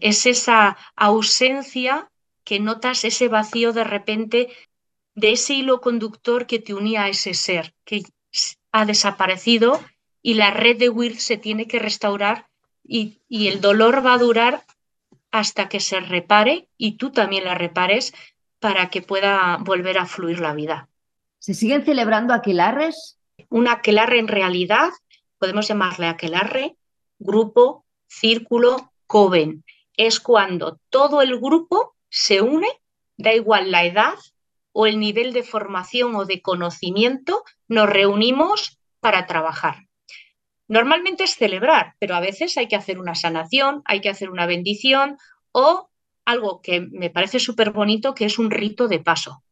Es 0.00 0.24
esa 0.26 0.78
ausencia 0.96 2.10
que 2.44 2.60
notas, 2.60 3.04
ese 3.04 3.28
vacío 3.28 3.72
de 3.72 3.84
repente 3.84 4.48
de 5.14 5.32
ese 5.32 5.54
hilo 5.54 5.80
conductor 5.80 6.46
que 6.46 6.58
te 6.58 6.74
unía 6.74 7.04
a 7.04 7.08
ese 7.08 7.34
ser, 7.34 7.74
que 7.84 8.02
ha 8.72 8.86
desaparecido 8.86 9.80
y 10.22 10.34
la 10.34 10.50
red 10.50 10.78
de 10.78 10.88
Wirth 10.88 11.18
se 11.18 11.36
tiene 11.36 11.66
que 11.66 11.78
restaurar 11.78 12.48
y, 12.82 13.20
y 13.28 13.48
el 13.48 13.60
dolor 13.60 14.04
va 14.04 14.14
a 14.14 14.18
durar 14.18 14.64
hasta 15.30 15.68
que 15.68 15.80
se 15.80 16.00
repare 16.00 16.68
y 16.76 16.92
tú 16.96 17.10
también 17.10 17.44
la 17.44 17.54
repares 17.54 18.14
para 18.60 18.90
que 18.90 19.02
pueda 19.02 19.58
volver 19.60 19.98
a 19.98 20.06
fluir 20.06 20.40
la 20.40 20.54
vida. 20.54 20.88
¿Se 21.38 21.54
siguen 21.54 21.84
celebrando 21.84 22.32
aquelarres? 22.34 23.18
Un 23.48 23.68
aquelarre 23.68 24.18
en 24.18 24.28
realidad 24.28 24.90
podemos 25.42 25.66
llamarle 25.66 26.06
aquelarre, 26.06 26.76
grupo, 27.18 27.84
círculo, 28.06 28.92
coven. 29.08 29.64
Es 29.96 30.20
cuando 30.20 30.78
todo 30.88 31.20
el 31.20 31.40
grupo 31.40 31.96
se 32.12 32.42
une, 32.42 32.68
da 33.16 33.32
igual 33.32 33.70
la 33.70 33.86
edad 33.86 34.14
o 34.72 34.86
el 34.86 35.00
nivel 35.00 35.32
de 35.32 35.42
formación 35.42 36.14
o 36.14 36.26
de 36.26 36.42
conocimiento, 36.42 37.42
nos 37.68 37.88
reunimos 37.88 38.78
para 39.00 39.26
trabajar. 39.26 39.88
Normalmente 40.68 41.24
es 41.24 41.36
celebrar, 41.36 41.94
pero 41.98 42.14
a 42.14 42.20
veces 42.20 42.56
hay 42.58 42.68
que 42.68 42.76
hacer 42.76 42.98
una 42.98 43.14
sanación, 43.14 43.82
hay 43.86 44.02
que 44.02 44.10
hacer 44.10 44.28
una 44.28 44.46
bendición 44.46 45.16
o 45.52 45.90
algo 46.26 46.60
que 46.60 46.82
me 46.82 47.08
parece 47.08 47.40
súper 47.40 47.70
bonito, 47.70 48.14
que 48.14 48.26
es 48.26 48.38
un 48.38 48.50
rito 48.50 48.88
de 48.88 49.00
paso. 49.00 49.42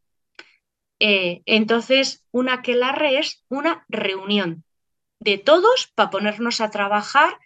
Eh, 1.00 1.40
entonces, 1.46 2.26
una 2.30 2.54
aquelarre 2.54 3.18
es 3.18 3.42
una 3.48 3.86
reunión 3.88 4.64
de 5.18 5.38
todos 5.38 5.90
para 5.94 6.10
ponernos 6.10 6.60
a 6.60 6.70
trabajar 6.70 7.38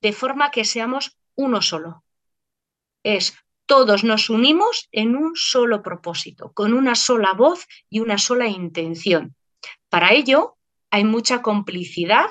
de 0.00 0.12
forma 0.12 0.50
que 0.50 0.64
seamos 0.64 1.18
uno 1.34 1.60
solo. 1.60 2.04
Es 3.02 3.36
todos 3.66 4.04
nos 4.04 4.30
unimos 4.30 4.88
en 4.92 5.16
un 5.16 5.32
solo 5.34 5.82
propósito, 5.82 6.52
con 6.52 6.72
una 6.72 6.94
sola 6.94 7.32
voz 7.32 7.66
y 7.90 8.00
una 8.00 8.18
sola 8.18 8.46
intención. 8.46 9.34
Para 9.88 10.12
ello 10.12 10.56
hay 10.90 11.04
mucha 11.04 11.42
complicidad 11.42 12.26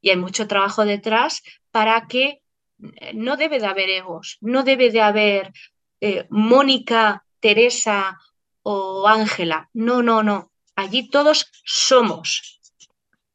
y 0.00 0.10
hay 0.10 0.16
mucho 0.16 0.46
trabajo 0.46 0.84
detrás 0.84 1.42
para 1.70 2.06
que 2.06 2.42
eh, 2.96 3.12
no 3.14 3.36
debe 3.36 3.60
de 3.60 3.66
haber 3.66 3.90
egos, 3.90 4.38
no 4.40 4.62
debe 4.64 4.90
de 4.90 5.00
haber 5.00 5.52
eh, 6.00 6.26
Mónica, 6.30 7.24
Teresa 7.40 8.18
o 8.62 9.06
Ángela. 9.08 9.70
No, 9.72 10.02
no, 10.02 10.22
no. 10.22 10.50
Allí 10.74 11.08
todos 11.08 11.50
somos 11.64 12.60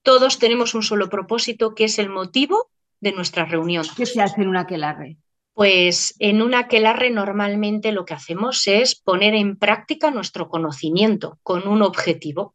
todos 0.08 0.40
tenemos 0.40 0.74
un 0.74 0.84
solo 0.84 1.10
propósito, 1.10 1.76
que 1.76 1.84
es 1.84 2.00
el 2.00 2.08
motivo 2.08 2.70
de 3.02 3.12
nuestra 3.12 3.44
reunión. 3.44 3.86
¿Qué 3.98 4.06
se 4.06 4.22
hace 4.22 4.42
en 4.42 4.48
una 4.48 4.62
aquelarre? 4.62 5.18
Pues 5.58 6.14
en 6.20 6.44
una 6.44 6.60
aquelarre 6.60 7.10
normalmente 7.10 7.92
lo 7.92 8.06
que 8.06 8.14
hacemos 8.14 8.68
es 8.68 8.94
poner 8.94 9.34
en 9.34 9.58
práctica 9.58 10.12
nuestro 10.12 10.50
conocimiento 10.50 11.40
con 11.42 11.68
un 11.68 11.82
objetivo. 11.82 12.54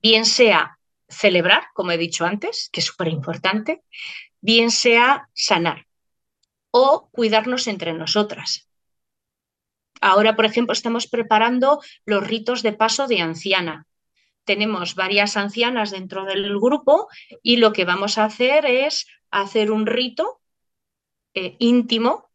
Bien 0.00 0.24
sea 0.24 0.78
celebrar, 1.10 1.64
como 1.74 1.90
he 1.90 1.98
dicho 1.98 2.24
antes, 2.24 2.70
que 2.72 2.80
es 2.80 2.86
súper 2.86 3.08
importante, 3.08 3.82
bien 4.40 4.70
sea 4.70 5.28
sanar 5.34 5.86
o 6.70 7.10
cuidarnos 7.12 7.66
entre 7.66 7.92
nosotras. 7.92 8.66
Ahora, 10.00 10.36
por 10.36 10.46
ejemplo, 10.46 10.72
estamos 10.72 11.06
preparando 11.06 11.82
los 12.06 12.26
ritos 12.26 12.62
de 12.62 12.72
paso 12.72 13.08
de 13.08 13.20
anciana, 13.20 13.86
tenemos 14.44 14.94
varias 14.94 15.36
ancianas 15.36 15.90
dentro 15.90 16.24
del 16.24 16.58
grupo 16.58 17.08
y 17.42 17.58
lo 17.58 17.74
que 17.74 17.84
vamos 17.84 18.16
a 18.16 18.24
hacer 18.24 18.64
es 18.64 19.06
hacer 19.30 19.70
un 19.70 19.84
rito 19.84 20.40
eh, 21.34 21.56
íntimo 21.58 22.28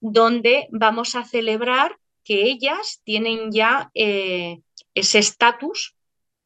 donde 0.00 0.68
vamos 0.70 1.14
a 1.14 1.24
celebrar 1.24 1.98
que 2.24 2.44
ellas 2.44 3.00
tienen 3.04 3.52
ya 3.52 3.90
eh, 3.94 4.60
ese 4.94 5.18
estatus, 5.18 5.96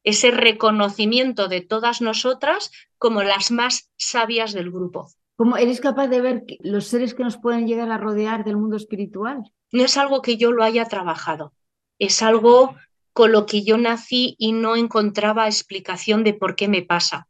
ese 0.03 0.31
reconocimiento 0.31 1.47
de 1.47 1.61
todas 1.61 2.01
nosotras 2.01 2.71
como 2.97 3.23
las 3.23 3.51
más 3.51 3.89
sabias 3.97 4.53
del 4.53 4.71
grupo. 4.71 5.09
¿Cómo 5.35 5.57
eres 5.57 5.81
capaz 5.81 6.07
de 6.07 6.21
ver 6.21 6.43
los 6.59 6.87
seres 6.87 7.13
que 7.13 7.23
nos 7.23 7.37
pueden 7.37 7.67
llegar 7.67 7.91
a 7.91 7.97
rodear 7.97 8.43
del 8.43 8.57
mundo 8.57 8.77
espiritual? 8.77 9.43
No 9.71 9.83
es 9.83 9.97
algo 9.97 10.21
que 10.21 10.37
yo 10.37 10.51
lo 10.51 10.63
haya 10.63 10.85
trabajado, 10.85 11.53
es 11.99 12.21
algo 12.21 12.75
con 13.13 13.31
lo 13.31 13.45
que 13.45 13.63
yo 13.63 13.77
nací 13.77 14.35
y 14.37 14.51
no 14.51 14.75
encontraba 14.75 15.47
explicación 15.47 16.23
de 16.23 16.33
por 16.33 16.55
qué 16.55 16.67
me 16.67 16.81
pasa. 16.81 17.27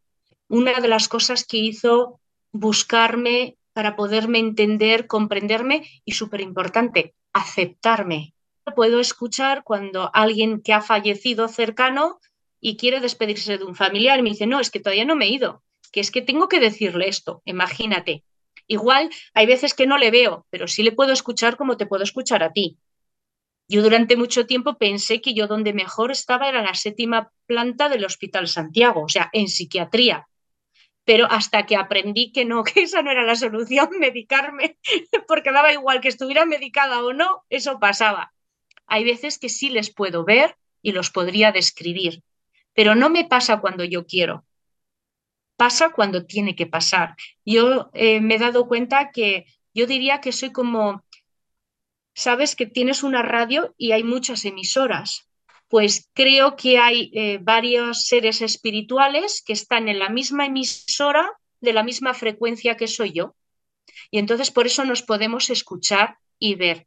Una 0.48 0.80
de 0.80 0.88
las 0.88 1.08
cosas 1.08 1.46
que 1.46 1.58
hizo 1.58 2.19
buscarme 2.52 3.58
para 3.73 3.95
poderme 3.95 4.39
entender, 4.39 5.07
comprenderme 5.07 5.88
y, 6.05 6.13
súper 6.13 6.41
importante, 6.41 7.15
aceptarme. 7.33 8.33
Puedo 8.75 8.99
escuchar 8.99 9.63
cuando 9.63 10.09
alguien 10.13 10.62
que 10.62 10.73
ha 10.73 10.81
fallecido 10.81 11.47
cercano 11.47 12.19
y 12.59 12.77
quiere 12.77 13.01
despedirse 13.01 13.57
de 13.57 13.65
un 13.65 13.75
familiar 13.75 14.21
me 14.23 14.29
dice, 14.29 14.47
no, 14.47 14.59
es 14.59 14.71
que 14.71 14.79
todavía 14.79 15.05
no 15.05 15.15
me 15.15 15.25
he 15.25 15.29
ido, 15.29 15.63
que 15.91 15.99
es 15.99 16.12
que 16.12 16.21
tengo 16.21 16.47
que 16.47 16.62
decirle 16.62 17.09
esto, 17.09 17.41
imagínate. 17.45 18.23
Igual 18.67 19.09
hay 19.33 19.45
veces 19.45 19.73
que 19.73 19.86
no 19.86 19.97
le 19.97 20.12
veo, 20.12 20.45
pero 20.49 20.67
sí 20.67 20.81
le 20.83 20.93
puedo 20.93 21.12
escuchar 21.12 21.57
como 21.57 21.75
te 21.75 21.86
puedo 21.86 22.03
escuchar 22.03 22.41
a 22.41 22.53
ti. 22.53 22.77
Yo 23.67 23.81
durante 23.81 24.15
mucho 24.15 24.45
tiempo 24.45 24.77
pensé 24.77 25.21
que 25.21 25.33
yo 25.33 25.47
donde 25.47 25.73
mejor 25.73 26.12
estaba 26.12 26.47
era 26.47 26.62
la 26.62 26.73
séptima 26.73 27.31
planta 27.45 27.89
del 27.89 28.05
Hospital 28.05 28.47
Santiago, 28.47 29.03
o 29.03 29.09
sea, 29.09 29.29
en 29.33 29.47
psiquiatría. 29.47 30.27
Pero 31.06 31.28
hasta 31.30 31.66
que 31.66 31.76
aprendí 31.76 32.32
que 32.32 32.46
no, 32.46 32.63
que 32.66 32.84
esa 32.84 33.02
no 33.02 33.12
era 33.12 33.24
la 33.24 33.36
solución, 33.36 33.89
medicarme, 34.00 34.78
porque 35.28 35.52
daba 35.52 35.74
igual 35.74 36.02
que 36.02 36.10
estuviera 36.10 36.46
medicada 36.46 37.04
o 37.04 37.13
no, 37.13 37.44
eso 37.50 37.80
pasaba. 37.80 38.34
Hay 38.88 39.04
veces 39.04 39.39
que 39.39 39.50
sí 39.50 39.70
les 39.70 39.94
puedo 39.94 40.24
ver 40.24 40.56
y 40.82 40.92
los 40.92 41.10
podría 41.10 41.52
describir, 41.52 42.24
pero 42.74 42.96
no 42.96 43.10
me 43.10 43.26
pasa 43.26 43.60
cuando 43.60 43.84
yo 43.84 44.06
quiero. 44.06 44.46
Pasa 45.56 45.92
cuando 45.92 46.26
tiene 46.26 46.56
que 46.56 46.68
pasar. 46.68 47.16
Yo 47.46 47.89
eh, 47.94 48.20
me 48.20 48.36
he 48.36 48.39
dado 48.39 48.68
cuenta 48.68 49.12
que 49.12 49.46
yo 49.74 49.88
diría 49.88 50.20
que 50.20 50.32
soy 50.32 50.52
como, 50.52 51.04
sabes 52.13 52.56
que 52.56 52.66
tienes 52.66 53.04
una 53.04 53.22
radio 53.22 53.74
y 53.78 53.92
hay 53.92 54.04
muchas 54.04 54.46
emisoras. 54.46 55.28
Pues 55.73 56.07
creo 56.13 56.55
que 56.55 56.77
hay 56.77 57.09
eh, 57.15 57.39
varios 57.41 58.05
seres 58.05 58.43
espirituales 58.43 59.41
que 59.43 59.53
están 59.53 59.88
en 59.88 59.97
la 59.97 60.07
misma 60.07 60.45
emisora 60.45 61.27
de 61.62 61.73
la 61.73 61.81
misma 61.81 62.13
frecuencia 62.13 62.77
que 62.77 62.88
soy 62.88 63.12
yo. 63.12 63.36
Y 64.12 64.19
entonces 64.19 64.51
por 64.51 64.67
eso 64.67 64.86
nos 64.86 65.01
podemos 65.01 65.49
escuchar 65.49 66.19
y 66.38 66.53
ver. 66.53 66.86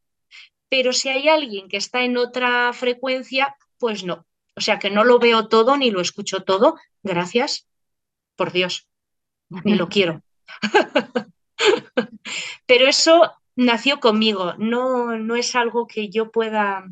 Pero 0.68 0.92
si 0.92 1.08
hay 1.08 1.28
alguien 1.28 1.66
que 1.66 1.78
está 1.78 2.04
en 2.04 2.16
otra 2.16 2.72
frecuencia, 2.74 3.56
pues 3.78 4.04
no. 4.04 4.24
O 4.54 4.60
sea 4.60 4.78
que 4.78 4.88
no 4.88 5.02
lo 5.02 5.18
veo 5.18 5.48
todo 5.48 5.76
ni 5.76 5.90
lo 5.90 6.00
escucho 6.00 6.44
todo. 6.44 6.76
Gracias, 7.02 7.66
por 8.36 8.52
Dios, 8.52 8.86
ni 9.48 9.74
lo 9.74 9.88
quiero. 9.88 10.22
Pero 12.66 12.86
eso 12.86 13.32
nació 13.56 13.98
conmigo, 13.98 14.54
no, 14.58 15.18
no 15.18 15.34
es 15.34 15.56
algo 15.56 15.88
que 15.88 16.08
yo 16.08 16.30
pueda... 16.30 16.84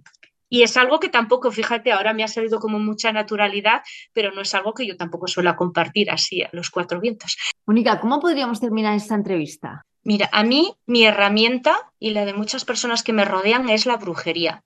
Y 0.55 0.63
es 0.63 0.77
algo 0.77 1.01
que 1.01 1.09
tampoco, 1.09 1.51
fíjate, 1.51 1.91
ahora 1.91 2.15
me 2.15 2.23
ha 2.23 2.29
salido 2.29 2.61
como 2.61 2.79
mucha 2.79 3.11
naturalidad, 3.11 3.83
pero 4.13 4.31
no 4.31 4.41
es 4.41 4.55
algo 4.55 4.73
que 4.73 4.87
yo 4.87 4.97
tampoco 4.97 5.27
suelo 5.27 5.57
compartir 5.57 6.13
así 6.13 6.43
a 6.43 6.51
los 6.53 6.71
cuatro 6.71 7.01
vientos. 7.01 7.37
Mónica, 7.67 7.99
¿cómo 7.99 8.21
podríamos 8.21 8.61
terminar 8.61 8.95
esta 8.95 9.17
entrevista? 9.17 9.85
Mira, 10.05 10.29
a 10.31 10.45
mí 10.45 10.73
mi 10.87 11.03
herramienta 11.07 11.91
y 11.99 12.11
la 12.11 12.25
de 12.25 12.35
muchas 12.35 12.65
personas 12.65 13.03
que 13.03 13.13
me 13.13 13.25
rodean 13.25 13.69
es 13.69 13.85
la 13.85 13.97
brujería. 13.97 14.63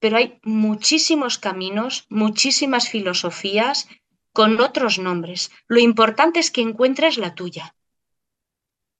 Pero 0.00 0.16
hay 0.16 0.40
muchísimos 0.42 1.38
caminos, 1.38 2.06
muchísimas 2.08 2.88
filosofías 2.88 3.86
con 4.32 4.60
otros 4.60 4.98
nombres. 4.98 5.52
Lo 5.68 5.78
importante 5.78 6.40
es 6.40 6.50
que 6.50 6.60
encuentres 6.60 7.18
la 7.18 7.36
tuya, 7.36 7.76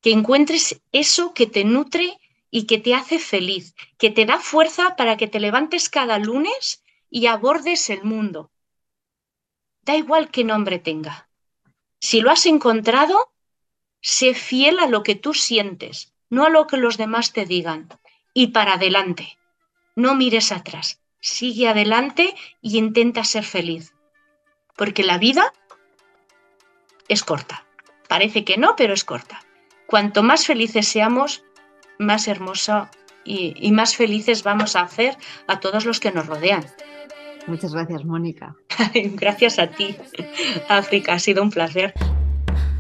que 0.01 0.13
encuentres 0.13 0.81
eso 0.93 1.35
que 1.35 1.49
te 1.49 1.65
nutre 1.65 2.21
y 2.55 2.67
que 2.67 2.79
te 2.79 2.95
hace 2.95 3.19
feliz, 3.19 3.75
que 3.99 4.11
te 4.11 4.27
da 4.27 4.39
fuerza 4.39 4.95
para 4.95 5.17
que 5.17 5.27
te 5.27 5.41
levantes 5.41 5.89
cada 5.89 6.21
lunes 6.21 6.85
y 7.11 7.27
abordes 7.27 7.91
el 7.91 8.05
mundo. 8.05 8.53
Da 9.83 9.97
igual 9.97 10.31
qué 10.31 10.45
nombre 10.45 10.79
tenga. 10.79 11.29
Si 11.99 12.21
lo 12.21 12.31
has 12.31 12.47
encontrado, 12.47 13.35
Sé 14.07 14.35
fiel 14.35 14.81
a 14.81 14.87
lo 14.87 15.03
que 15.03 15.15
tú 15.15 15.33
sientes, 15.33 16.13
no 16.29 16.45
a 16.45 16.51
lo 16.51 16.67
que 16.67 16.77
los 16.77 16.99
demás 16.99 17.33
te 17.33 17.47
digan. 17.47 17.89
Y 18.35 18.49
para 18.49 18.75
adelante. 18.75 19.39
No 19.97 20.15
mires 20.15 20.53
atrás. 20.53 21.01
Sigue 21.21 21.69
adelante 21.69 22.35
y 22.61 22.77
intenta 22.77 23.25
ser 23.25 23.45
feliz. 23.45 23.95
Porque 24.77 25.05
la 25.05 25.17
vida 25.17 25.55
es 27.09 27.25
corta. 27.25 27.65
Parece 28.07 28.45
que 28.45 28.59
no, 28.59 28.77
pero 28.77 28.93
es 28.93 29.05
corta. 29.05 29.43
Cuanto 29.87 30.23
más 30.23 30.45
felices 30.45 30.87
seamos, 30.87 31.43
más 31.99 32.29
hermosa 32.29 32.91
y, 33.25 33.55
y 33.57 33.73
más 33.73 33.97
felices 33.97 34.43
vamos 34.43 34.77
a 34.77 34.83
hacer 34.83 35.17
a 35.47 35.61
todos 35.61 35.85
los 35.85 36.01
que 36.01 36.13
nos 36.13 36.27
rodean. 36.27 36.65
Muchas 37.47 37.75
gracias, 37.75 38.05
Mónica. 38.05 38.57
gracias 38.95 39.59
a 39.59 39.69
ti, 39.69 39.97
África. 40.69 41.15
Ha 41.15 41.19
sido 41.19 41.43
un 41.43 41.51
placer. 41.51 41.95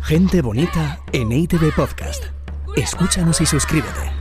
Gente 0.02 0.42
bonita 0.42 1.00
en 1.12 1.32
ITV 1.32 1.74
Podcast. 1.74 2.24
Escúchanos 2.76 3.40
y 3.40 3.46
suscríbete. 3.46 4.12